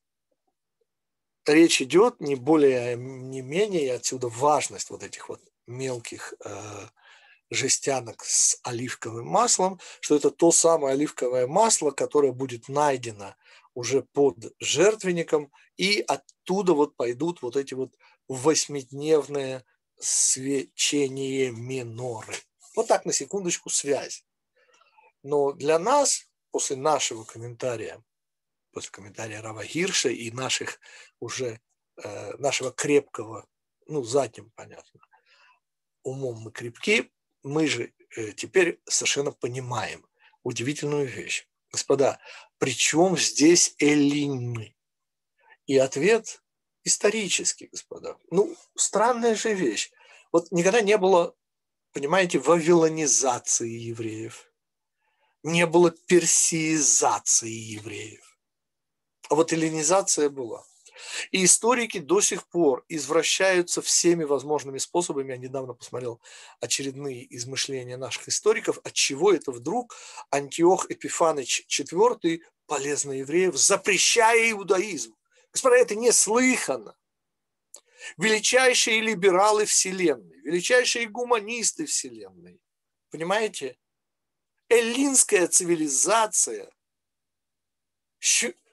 [1.47, 6.87] речь идет не более, не менее, отсюда важность вот этих вот мелких э,
[7.51, 13.35] жестянок с оливковым маслом, что это то самое оливковое масло, которое будет найдено
[13.75, 17.95] уже под жертвенником, и оттуда вот пойдут вот эти вот
[18.29, 19.65] восьмидневные
[19.99, 22.35] свечение миноры.
[22.75, 24.25] Вот так на секундочку связь.
[25.23, 28.03] Но для нас, после нашего комментария,
[28.73, 30.81] после комментария Рава Гирша и наших
[31.21, 31.61] уже,
[32.03, 33.47] э, нашего крепкого,
[33.87, 35.01] ну, задним, понятно,
[36.03, 40.07] умом мы крепки, мы же э, теперь совершенно понимаем
[40.43, 41.47] удивительную вещь.
[41.71, 42.21] Господа,
[42.59, 44.77] при чем здесь эллины?
[45.67, 46.43] И ответ
[46.85, 48.19] исторический, господа.
[48.31, 49.93] Ну, странная же вещь.
[50.33, 51.35] Вот никогда не было,
[51.93, 54.53] понимаете, вавилонизации евреев.
[55.43, 58.32] Не было персиизации евреев.
[59.29, 60.65] А вот эллинизация была.
[61.31, 65.31] И историки до сих пор извращаются всеми возможными способами.
[65.33, 66.21] Я недавно посмотрел
[66.61, 69.97] очередные измышления наших историков, от чего это вдруг
[70.31, 75.15] Антиох Эпифаныч IV, полезный евреев, запрещая иудаизм.
[75.53, 76.97] Господа, это неслыханно.
[78.17, 82.61] Величайшие либералы Вселенной, величайшие гуманисты Вселенной.
[83.11, 83.77] Понимаете?
[84.69, 86.73] Эллинская цивилизация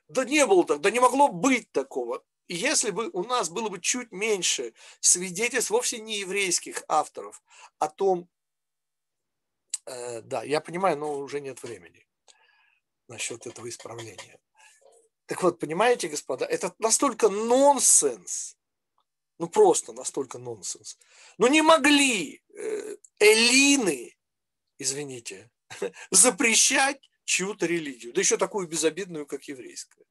[0.10, 2.24] да не было так, да не могло быть такого.
[2.48, 7.43] Если бы у нас было бы чуть меньше свидетельств вовсе не еврейских авторов
[7.78, 8.28] о том,
[9.86, 12.08] э, да, я понимаю, но уже нет времени
[13.08, 14.39] насчет этого исправления.
[15.28, 18.58] Так вот, понимаете, господа, это настолько нонсенс,
[19.38, 20.98] ну просто настолько нонсенс.
[21.38, 24.17] Ну не могли э, эллины,
[24.80, 25.52] извините,
[26.10, 30.04] запрещать чью-то религию, да еще такую безобидную, как еврейская.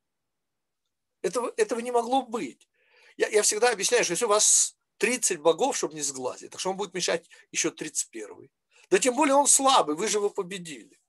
[1.20, 2.68] Этого, этого не могло быть.
[3.16, 6.70] Я, я всегда объясняю, что если у вас 30 богов, чтобы не сглазить, так что
[6.70, 8.48] он будет мешать еще 31.
[8.88, 11.00] Да тем более он слабый, вы же его победили.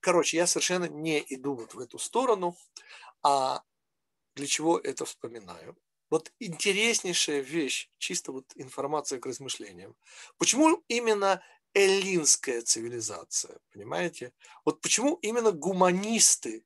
[0.00, 2.56] Короче, я совершенно не иду вот в эту сторону,
[3.22, 3.62] а
[4.36, 5.76] для чего это вспоминаю?
[6.08, 9.94] Вот интереснейшая вещь, чисто вот информация к размышлениям.
[10.38, 11.42] Почему именно
[11.74, 14.32] эллинская цивилизация, понимаете?
[14.64, 16.64] Вот почему именно гуманисты,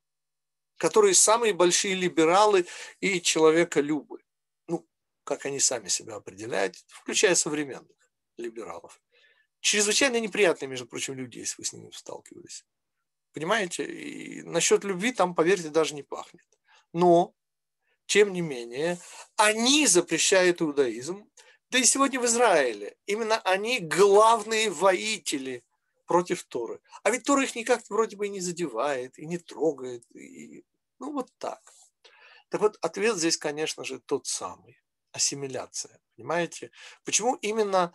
[0.76, 2.66] которые самые большие либералы
[3.00, 4.22] и человеколюбы,
[4.66, 4.86] ну,
[5.24, 7.96] как они сами себя определяют, включая современных
[8.36, 9.00] либералов.
[9.60, 12.64] Чрезвычайно неприятные, между прочим, люди, если вы с ними сталкивались.
[13.32, 13.84] Понимаете?
[13.84, 16.46] И насчет любви там, поверьте, даже не пахнет.
[16.92, 17.34] Но,
[18.06, 18.98] тем не менее,
[19.36, 21.28] они запрещают иудаизм,
[21.74, 25.64] да и сегодня в Израиле именно они главные воители
[26.06, 26.80] против Торы.
[27.02, 30.04] А ведь Тора их никак вроде бы и не задевает, и не трогает.
[30.14, 30.64] И,
[31.00, 31.60] ну вот так.
[32.48, 34.80] Так вот, ответ здесь, конечно же, тот самый.
[35.10, 35.98] Ассимиляция.
[36.14, 36.70] Понимаете?
[37.04, 37.92] Почему именно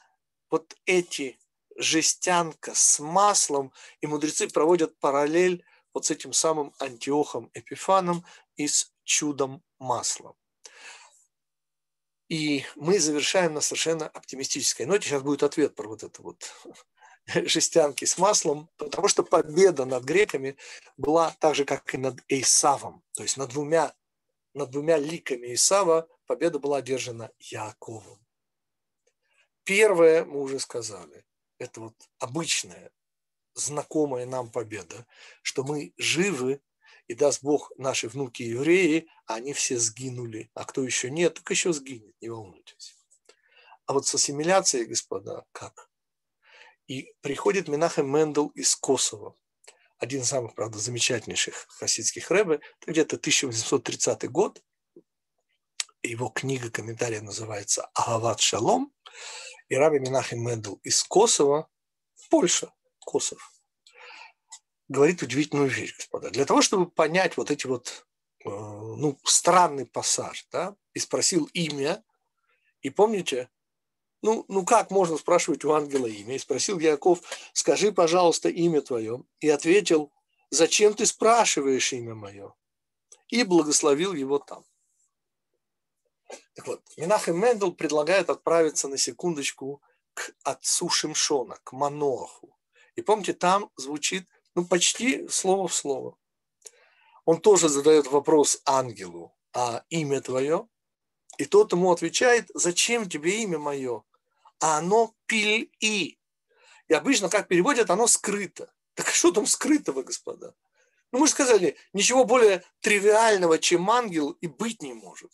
[0.49, 1.39] вот эти
[1.77, 5.63] жестянка с маслом, и мудрецы проводят параллель
[5.93, 8.25] вот с этим самым Антиохом Эпифаном
[8.57, 10.35] и с чудом маслом.
[12.29, 15.09] И мы завершаем на совершенно оптимистической ноте.
[15.09, 16.53] Сейчас будет ответ про вот это вот
[17.25, 20.55] жестянки с маслом, потому что победа над греками
[20.95, 23.93] была так же, как и над Эйсавом, то есть над двумя,
[24.53, 28.19] над двумя ликами Исава победа была одержана Яковом.
[29.63, 31.25] Первое, мы уже сказали,
[31.57, 32.91] это вот обычная,
[33.55, 35.07] знакомая нам победа,
[35.41, 36.61] что мы живы
[37.09, 40.51] и даст Бог наши внуки евреи, они все сгинули.
[40.53, 42.95] А кто еще нет, так еще сгинет, не волнуйтесь.
[43.87, 45.89] А вот с ассимиляцией, господа, как?
[46.87, 49.35] И приходит Минахем Мендел из Косово,
[49.97, 54.63] один из самых, правда, замечательнейших хасидских рэбе, где-то 1830 год,
[56.03, 58.93] его книга, комментария называется «Агават Шалом»,
[59.67, 61.69] и Раби Минахим Мендел из Косово,
[62.29, 63.58] Польша, Косов,
[64.89, 66.31] говорит удивительную вещь, господа.
[66.31, 68.05] Для того, чтобы понять вот эти вот,
[68.43, 72.03] э, ну, странный пассаж, да, и спросил имя,
[72.81, 73.49] и помните,
[74.21, 76.35] ну, ну как можно спрашивать у ангела имя?
[76.35, 77.21] И спросил Яков,
[77.53, 79.23] скажи, пожалуйста, имя твое.
[79.39, 80.11] И ответил,
[80.49, 82.53] зачем ты спрашиваешь имя мое?
[83.29, 84.65] И благословил его там.
[86.53, 89.81] Так вот, Минах и Мендел предлагают отправиться на секундочку
[90.13, 92.57] к отцу Шимшона, к Маноху.
[92.95, 96.17] И помните, там звучит ну, почти слово в слово.
[97.25, 100.67] Он тоже задает вопрос ангелу, а имя твое?
[101.37, 104.03] И тот ему отвечает, зачем тебе имя мое?
[104.59, 106.19] А оно пиль-и.
[106.87, 108.73] И обычно, как переводят, оно скрыто.
[108.95, 110.53] Так что там скрытого, господа?
[111.11, 115.31] Ну, мы же сказали, ничего более тривиального, чем ангел, и быть не может.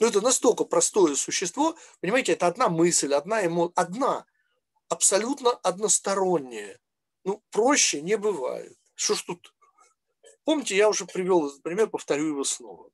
[0.00, 4.26] Но это настолько простое существо, понимаете, это одна мысль, одна эмоция, одна,
[4.88, 6.78] абсолютно односторонняя.
[7.24, 8.76] Ну, проще не бывает.
[8.94, 9.54] Что ж тут?
[10.44, 12.90] Помните, я уже привел этот пример, повторю его снова.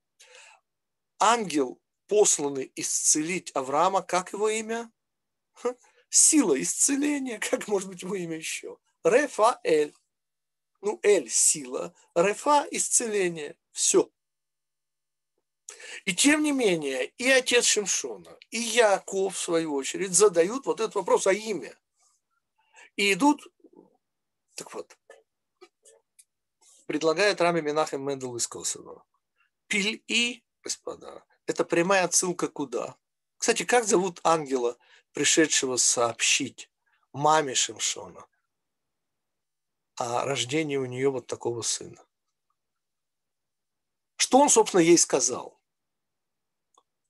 [1.19, 4.91] Ангел, посланный исцелить Авраама, как его имя?
[6.11, 8.79] Сила исцеления, как может быть его имя еще?
[9.05, 9.95] Рефаэль.
[10.81, 13.59] Ну, Эль– сила, Рефа– исцеление.
[13.73, 14.11] Все.
[16.05, 20.95] И тем не менее, и отец Шимшона, и Яков, в свою очередь, задают вот этот
[20.95, 21.77] вопрос о имя.
[22.97, 23.47] И идут,
[24.59, 24.99] так вот,
[26.87, 29.05] предлагает Рами Минахем Мендел из Косово.
[29.69, 32.97] Пиль и, господа, это прямая отсылка куда?
[33.37, 34.77] Кстати, как зовут ангела,
[35.13, 36.71] пришедшего сообщить
[37.13, 38.27] маме Шимшона
[39.95, 42.05] о рождении у нее вот такого сына?
[44.17, 45.61] Что он, собственно, ей сказал?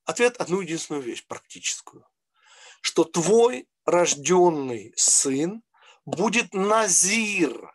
[0.04, 2.06] Ответ одну единственную вещь, практическую.
[2.82, 5.62] Что твой рожденный сын
[6.08, 7.72] будет назир,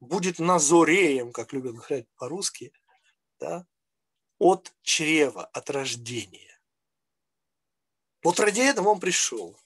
[0.00, 2.72] будет назореем, как любят говорить по-русски,
[3.38, 3.66] да,
[4.38, 6.60] от чрева, от рождения.
[8.22, 9.58] Вот ради этого он пришел.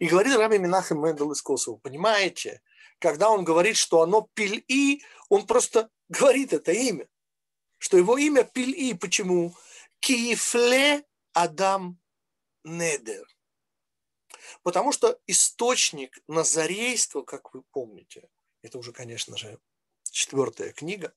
[0.00, 2.60] И говорит Раби Минахем Мендел из Косово, понимаете,
[2.98, 7.08] когда он говорит, что оно Пиль-И, он просто говорит это имя.
[7.78, 8.94] Что его имя Пиль-И.
[8.94, 9.54] Почему?
[10.00, 11.98] Киефле Адам
[12.64, 13.26] Недер.
[14.62, 18.28] Потому что источник назарейства, как вы помните,
[18.62, 19.58] это уже, конечно же,
[20.10, 21.14] четвертая книга,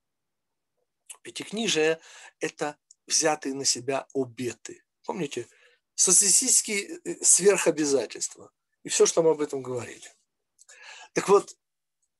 [1.21, 1.99] пятикнижие–
[2.39, 4.83] это взятые на себя обеты.
[5.05, 5.47] Помните,
[5.95, 8.51] социалистические э, сверхобязательства
[8.83, 10.13] и все, что мы об этом говорили.
[11.13, 11.57] Так вот,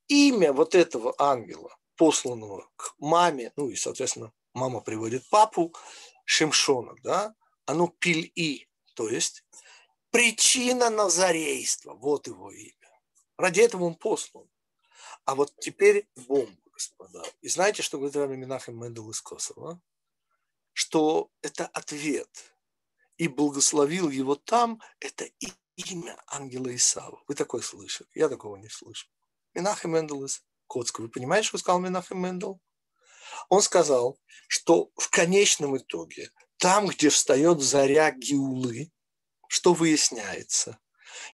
[0.08, 5.74] имя вот этого ангела, посланного к маме, ну и, соответственно, мама приводит папу,
[6.26, 7.36] Шимшона, да,
[7.66, 9.44] оно пиль-и, то есть
[10.14, 13.02] причина назарейства, вот его имя.
[13.36, 14.48] Ради этого он послан.
[15.26, 17.24] А вот теперь бомба, господа.
[17.42, 19.82] И знаете, что говорит Рами Минахем Мендел из Косово?
[20.72, 22.30] Что это ответ.
[23.18, 25.26] И благословил его там, это
[25.78, 27.24] имя ангела Исава.
[27.28, 28.08] Вы такое слышали?
[28.14, 29.10] Я такого не слышал.
[29.56, 31.02] Минахем Мендел из Коцка.
[31.02, 32.62] Вы понимаете, что сказал Минахем Мендел?
[33.50, 38.92] Он сказал, что в конечном итоге там, где встает заря Гиулы,
[39.54, 40.80] что выясняется?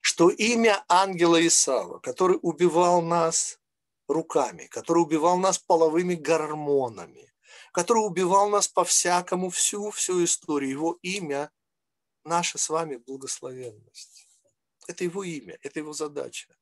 [0.01, 3.61] Что имя ангела Исава, который убивал нас
[4.09, 7.33] руками, который убивал нас половыми гормонами,
[7.73, 11.53] который убивал нас по-всякому всю, всю историю, его имя–
[12.25, 14.27] наша с вами благословенность.
[14.89, 16.57] Это его имя, это его задача.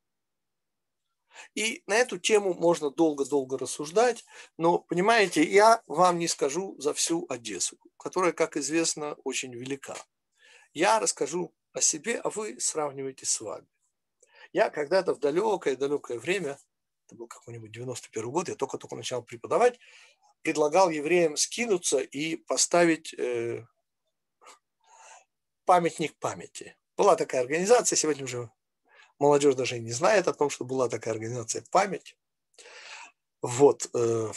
[1.54, 4.26] И на эту тему можно долго-долго рассуждать,
[4.58, 9.96] но, понимаете, я вам не скажу за всю Одессу, которая, как известно, очень велика.
[10.76, 13.66] Я расскажу о себе, а вы сравниваете с вами.
[14.52, 16.58] Я когда-то в далекое-далекое время,
[17.06, 19.78] это был какой-нибудь 91 год, я только-только начал преподавать,
[20.42, 23.66] предлагал евреям скинуться и поставить э,
[25.64, 26.76] памятник памяти.
[26.94, 28.50] Была такая организация, сегодня уже
[29.18, 32.18] Молодежь даже не знает о том, что была такая организация «Память».
[33.40, 33.88] Вот.
[33.94, 34.30] Э,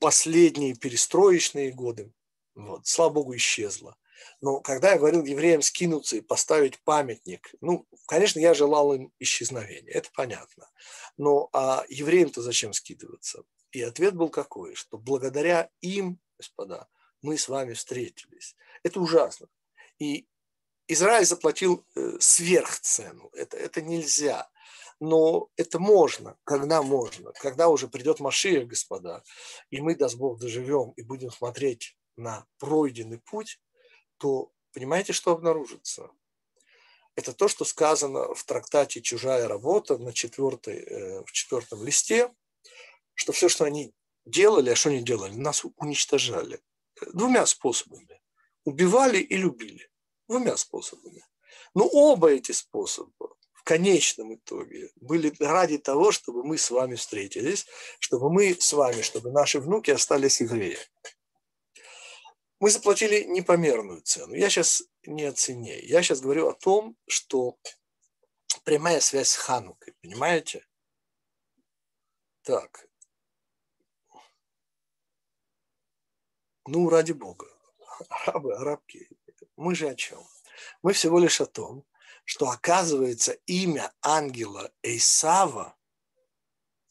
[0.00, 2.12] последние перестроечные годы,
[2.56, 3.96] вот, слава богу, исчезла.
[4.40, 9.92] Но когда я говорил евреям скинуться и поставить памятник, ну, конечно, я желал им исчезновения,
[9.92, 10.68] это понятно.
[11.16, 13.44] Но а евреям-то зачем скидываться?
[13.72, 16.88] И ответ был какой, что благодаря им, господа,
[17.22, 18.56] мы с вами встретились.
[18.82, 19.48] Это ужасно.
[19.98, 20.26] И
[20.88, 23.30] Израиль заплатил э, сверхцену.
[23.32, 24.48] Это, это нельзя.
[25.00, 27.32] Но это можно, когда можно.
[27.32, 29.22] Когда уже придет Машия, господа,
[29.70, 33.60] и мы, даст Бог, доживем и будем смотреть на пройденный путь,
[34.18, 36.10] то понимаете, что обнаружится?
[37.14, 42.30] Это то, что сказано в трактате «Чужая работа» на четвертой, э, в четвертом листе,
[43.14, 43.94] что все, что они
[44.26, 45.32] делали, а что они делали?
[45.34, 46.60] Нас уничтожали.
[47.14, 48.20] Двумя способами.
[48.64, 49.88] Убивали и любили.
[50.28, 51.24] Двумя способами.
[51.74, 57.66] Но оба эти способа в конечном итоге были ради того, чтобы мы с вами встретились,
[57.98, 60.78] чтобы мы с вами, чтобы наши внуки остались евреями.
[62.58, 64.34] Мы заплатили непомерную цену.
[64.34, 65.78] Я сейчас не о цене.
[65.80, 67.58] Я сейчас говорю о том, что
[68.64, 70.66] прямая связь с Ханукой, понимаете?
[72.42, 72.88] Так.
[76.66, 77.46] Ну, ради бога.
[78.08, 79.08] Арабы, арабки.
[79.56, 80.22] Мы же о чем?
[80.82, 81.84] Мы всего лишь о том,
[82.24, 85.76] что оказывается имя ангела Эйсава,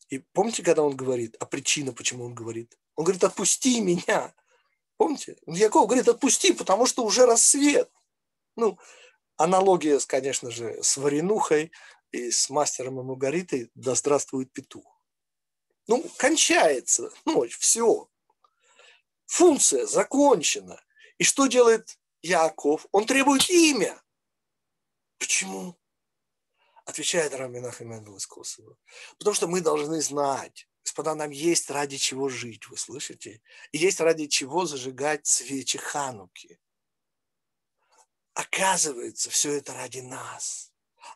[0.10, 2.78] и помните, когда он говорит, а причина, почему он говорит?
[2.96, 4.34] Он говорит, отпусти меня.
[4.98, 5.38] Помните?
[5.46, 7.92] Яков говорит, отпусти, потому что уже рассвет.
[8.56, 8.80] Ну,
[9.36, 11.72] аналогия, конечно же, с Варенухой
[12.12, 14.86] и с мастером и Маргаритой «Да здравствует петух».
[15.88, 18.10] Ну, кончается ночь, все.
[19.26, 20.82] Функция закончена.
[21.18, 22.88] И что делает Яков?
[22.92, 24.02] Он требует имя.
[25.20, 25.78] Почему?
[26.86, 28.78] Отвечает Раминах Имендел из Косово.
[29.18, 33.42] Потому что мы должны знать, господа, нам есть ради чего жить, вы слышите?
[33.74, 36.58] И есть ради чего зажигать свечи Хануки.
[38.34, 40.72] Оказывается, все это ради нас.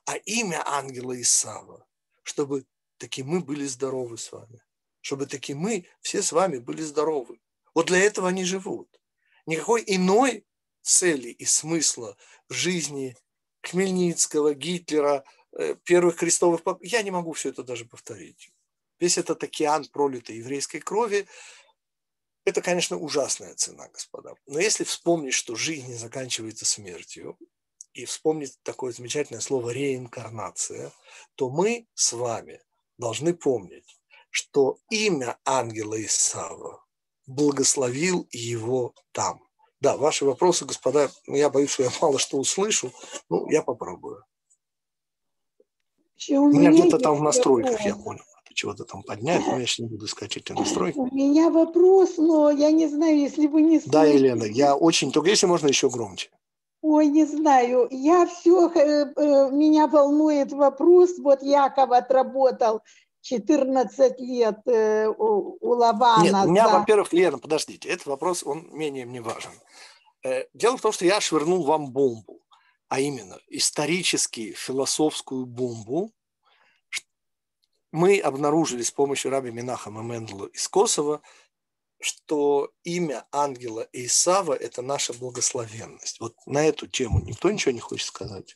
[0.06, 1.88] А имя ангела Исава,
[2.24, 2.66] чтобы
[2.98, 4.62] таки мы были здоровы с вами.
[5.00, 7.40] Чтобы таки мы все с вами были здоровы.
[7.74, 9.00] Вот для этого они живут.
[9.46, 10.46] Никакой иной
[10.82, 12.18] цели и смысла
[12.50, 13.16] в жизни
[13.62, 15.24] Хмельницкого, Гитлера,
[15.54, 16.62] э, первых крестовых...
[16.82, 18.52] Я не могу все это даже повторить.
[19.00, 21.28] Весь этот океан пролитой еврейской крови,
[22.46, 24.34] это, конечно, ужасная цена, господа.
[24.48, 27.38] Но если вспомнить, что жизнь не заканчивается смертью,
[27.94, 30.92] и вспомнить такое замечательное слово реинкарнация,
[31.36, 32.62] то мы с вами
[32.98, 36.86] должны помнить, что имя ангела Исава
[37.26, 39.44] благословил его там.
[39.82, 42.94] Да, ваши вопросы, господа, я боюсь, что я мало что услышу,
[43.30, 44.24] ну, я попробую.
[46.30, 48.24] У меня где-то там в настройках, я понял
[48.60, 50.98] чего-то там поднять, но я сейчас не буду искать эти настройки.
[50.98, 53.92] У меня вопрос, но я не знаю, если вы не слышите.
[53.92, 56.30] Да, Елена, я очень, только если можно еще громче.
[56.82, 62.82] Ой, не знаю, я все, э, э, меня волнует вопрос, вот Яков отработал
[63.22, 66.24] 14 лет э, у, Лавана.
[66.24, 66.80] Нет, у меня, за...
[66.80, 69.52] во-первых, Лена, подождите, этот вопрос, он менее мне важен.
[70.54, 72.42] Дело в том, что я швырнул вам бомбу,
[72.90, 76.12] а именно исторически философскую бомбу,
[77.92, 81.22] мы обнаружили с помощью раби Минахама Мендела из Косово,
[82.02, 86.20] что имя ангела Исава– это наша благословенность.
[86.20, 88.56] Вот на эту тему никто ничего не хочет сказать?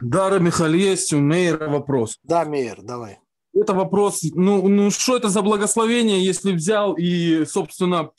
[0.00, 2.18] Да, Михаил, есть у Мейера вопрос.
[2.22, 3.18] Да, Мейер, давай.
[3.54, 8.10] Это вопрос, ну, ну что это за благословение, если взял и, собственно,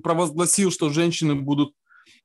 [0.00, 1.74] провозгласил, что женщины будут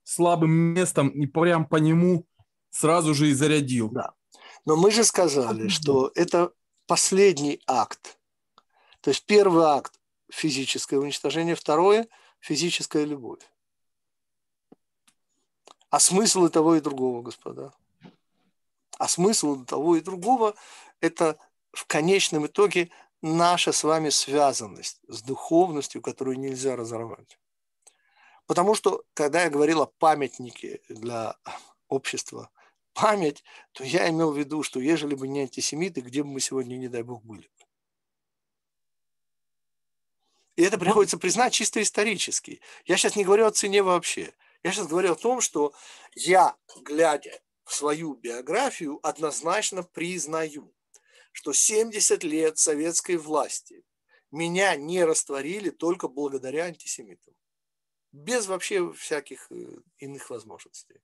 [0.04, 2.26] слабым местом и прям по нему
[2.72, 3.90] сразу же и зарядил.
[3.92, 4.14] Да.
[4.66, 6.52] Но мы же сказали, что это
[6.88, 8.18] последний акт.
[9.02, 12.08] То есть первый акт– физическое уничтожение, второе–
[12.40, 13.42] физическая любовь.
[15.90, 17.74] А смысл и того, и другого, господа.
[18.98, 20.56] А смысл и того, и другого–
[21.02, 21.38] это
[21.72, 22.90] в конечном итоге
[23.22, 27.40] наша с вами связанность с духовностью, которую нельзя разорвать.
[28.48, 31.36] Потому что, когда я говорил о памятнике для
[31.88, 32.50] общества
[32.98, 33.44] память,
[33.74, 36.88] то я имел в виду, что ежели бы не антисемиты, где бы мы сегодня, не
[36.88, 37.48] дай бог, были.
[40.56, 42.60] И это приходится признать чисто исторически.
[42.86, 44.34] Я сейчас не говорю о цене вообще.
[44.64, 45.74] Я сейчас говорю о том, что
[46.16, 50.74] я, глядя в свою биографию, однозначно признаю,
[51.32, 53.86] что 70 лет советской власти
[54.32, 57.36] меня не растворили только благодаря антисемитам.
[58.12, 61.00] Без вообще всяких э, иных возможностей.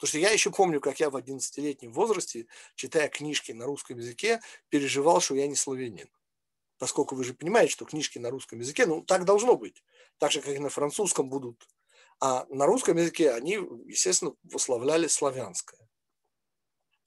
[0.00, 4.40] Потому что я еще помню, как я в 11-летнем возрасте, читая книжки на русском языке,
[4.70, 6.08] переживал, что я не славянин.
[6.78, 9.84] Поскольку вы же понимаете, что книжки на русском языке, ну, так должно быть.
[10.16, 11.68] Так же, как и на французском будут.
[12.18, 15.86] А на русском языке они, естественно, выславляли славянское.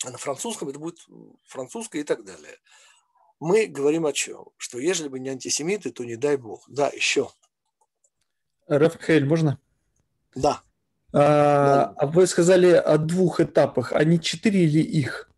[0.05, 0.99] А на французском это будет
[1.47, 2.59] французское и так далее.
[3.39, 4.49] Мы говорим о чем?
[4.57, 6.63] Что ежели бы не антисемиты, то не дай бог.
[6.69, 7.31] Да, еще.
[8.67, 9.59] Рафаэль, можно?
[10.35, 10.63] Да.
[11.13, 15.29] А, а вы сказали о двух этапах, а не четыре или их?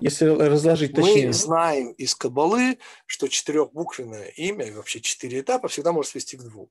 [0.00, 1.28] Если разложить точнее.
[1.28, 6.42] Мы знаем из Кабалы, что четырехбуквенное имя, и вообще четыре этапа всегда может свести к
[6.42, 6.70] двум.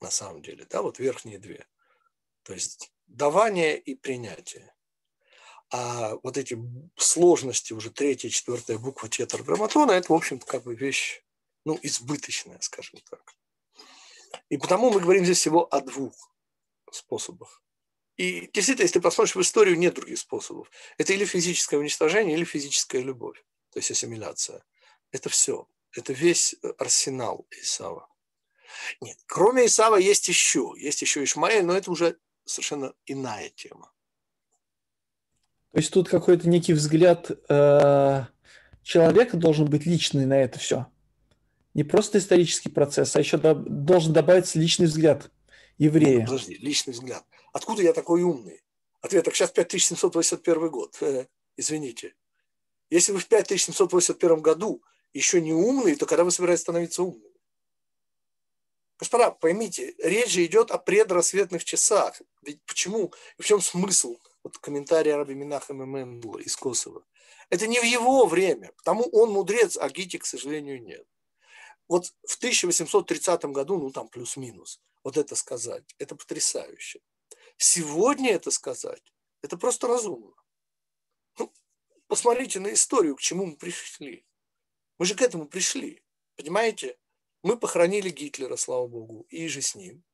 [0.00, 1.66] На самом деле, да, вот верхние две.
[2.42, 4.72] То есть давание и принятие.
[5.70, 6.58] А вот эти
[6.96, 11.22] сложности, уже третья, четвертая буква тетраграмматона, это, в общем-то, как бы вещь,
[11.64, 13.34] ну, избыточная, скажем так.
[14.50, 16.31] И потому мы говорим здесь всего о двух
[16.94, 17.62] способах.
[18.16, 20.70] И действительно, если ты посмотришь в историю, нет других способов.
[20.98, 24.62] Это или физическое уничтожение, или физическая любовь, то есть ассимиляция.
[25.10, 25.66] Это все.
[25.94, 28.08] Это весь арсенал Исава.
[29.00, 30.72] Нет, кроме Исава есть еще.
[30.76, 33.92] Есть еще Ишмаэль, но это уже совершенно иная тема.
[35.72, 38.24] То есть тут какой-то некий взгляд э,
[38.82, 40.86] человека должен быть личный на это все.
[41.74, 45.30] Не просто исторический процесс, а еще до, должен добавиться личный взгляд
[45.78, 46.20] еврея.
[46.20, 47.24] Ну, подожди, личный взгляд.
[47.52, 48.62] Откуда я такой умный?
[49.00, 50.96] Ответ, так сейчас 5781 год.
[51.02, 52.14] Э, извините.
[52.90, 57.32] Если вы в 5781 году еще не умный, то когда вы собираетесь становиться умным?
[58.98, 62.20] Господа, поймите, речь же идет о предрассветных часах.
[62.42, 63.12] Ведь почему?
[63.36, 64.16] В чем смысл?
[64.44, 67.04] Вот комментарий Раби Минахама Мендла из Косово.
[67.50, 71.04] Это не в его время, потому он мудрец, а Гити, к сожалению, нет.
[71.88, 77.00] Вот в 1830 году, ну там плюс-минус, вот это сказать, это потрясающе.
[77.56, 80.34] Сегодня это сказать, это просто разумно.
[81.38, 81.52] Ну,
[82.06, 84.26] посмотрите на историю, к чему мы пришли.
[84.98, 86.02] Мы же к этому пришли.
[86.36, 86.98] Понимаете?
[87.42, 90.04] Мы похоронили Гитлера, слава богу, и же с ним.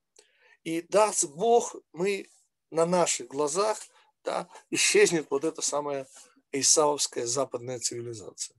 [0.64, 2.30] И даст Бог, мы
[2.70, 3.78] на наших глазах
[4.24, 6.08] да, исчезнет вот эта самая
[6.52, 8.56] исаовская западная цивилизация.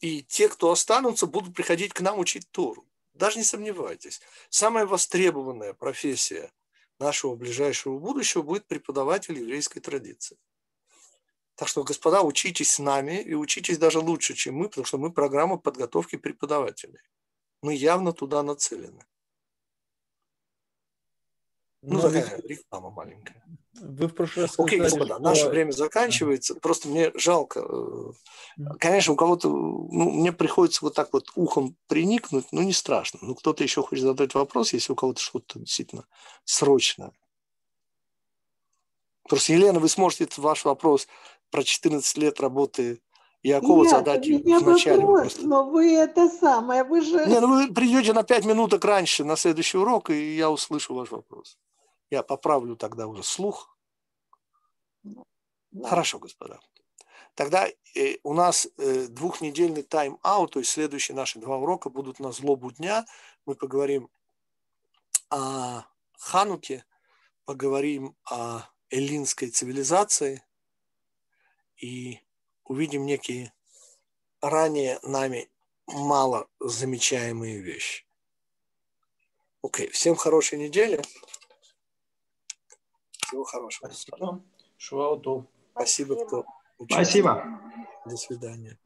[0.00, 2.88] И те, кто останутся, будут приходить к нам учить Тору.
[3.14, 4.20] Даже не сомневайтесь.
[4.48, 6.50] Самая востребованная профессия
[6.98, 10.38] нашего ближайшего будущего будет преподаватель еврейской традиции.
[11.54, 15.12] Так что, господа, учитесь с нами и учитесь даже лучше, чем мы, потому что мы
[15.12, 17.00] программа подготовки преподавателей.
[17.60, 19.04] Мы явно туда нацелены.
[21.82, 22.46] Ну, Но такая ведь...
[22.46, 23.44] реклама маленькая.
[23.80, 25.22] Вы в прошлый раз Окей, сказали, господа, что...
[25.22, 26.54] наше время заканчивается.
[26.56, 27.60] Просто мне жалко.
[27.60, 28.12] Э,
[28.78, 33.20] конечно, у кого-то, ну, мне приходится вот так вот ухом приникнуть, но не страшно.
[33.22, 36.04] Ну, кто-то еще хочет задать вопрос, если у кого-то что-то действительно
[36.44, 37.12] срочное.
[39.28, 41.08] Просто, Елена, вы сможете ваш вопрос
[41.50, 43.00] про 14 лет работы
[43.42, 45.04] Якова Нет, задать вначале.
[45.04, 47.26] вопрос, но вы это самое, вы же...
[47.26, 51.10] Не, ну вы придете на 5 минуток раньше на следующий урок, и я услышу ваш
[51.10, 51.58] вопрос.
[52.12, 53.74] Я поправлю тогда уже слух.
[55.82, 56.60] Хорошо, господа.
[57.34, 62.30] Тогда э, у нас э, двухнедельный тайм-аут, то есть следующие наши два урока будут на
[62.30, 63.06] злобу дня.
[63.46, 64.10] Мы поговорим
[65.30, 65.84] о
[66.18, 66.84] Хануке,
[67.46, 70.44] поговорим о эллинской цивилизации
[71.78, 72.20] и
[72.64, 73.54] увидим некие
[74.42, 75.50] ранее нами
[75.86, 78.04] мало замечаемые вещи.
[79.62, 81.02] Окей, всем хорошей недели.
[83.32, 83.88] Всего хорошего.
[83.88, 84.42] Спасибо.
[84.76, 85.46] Шуауту.
[85.72, 86.44] Спасибо, кто
[86.76, 87.04] участвовал.
[87.06, 87.60] Спасибо.
[88.04, 88.78] До свидания.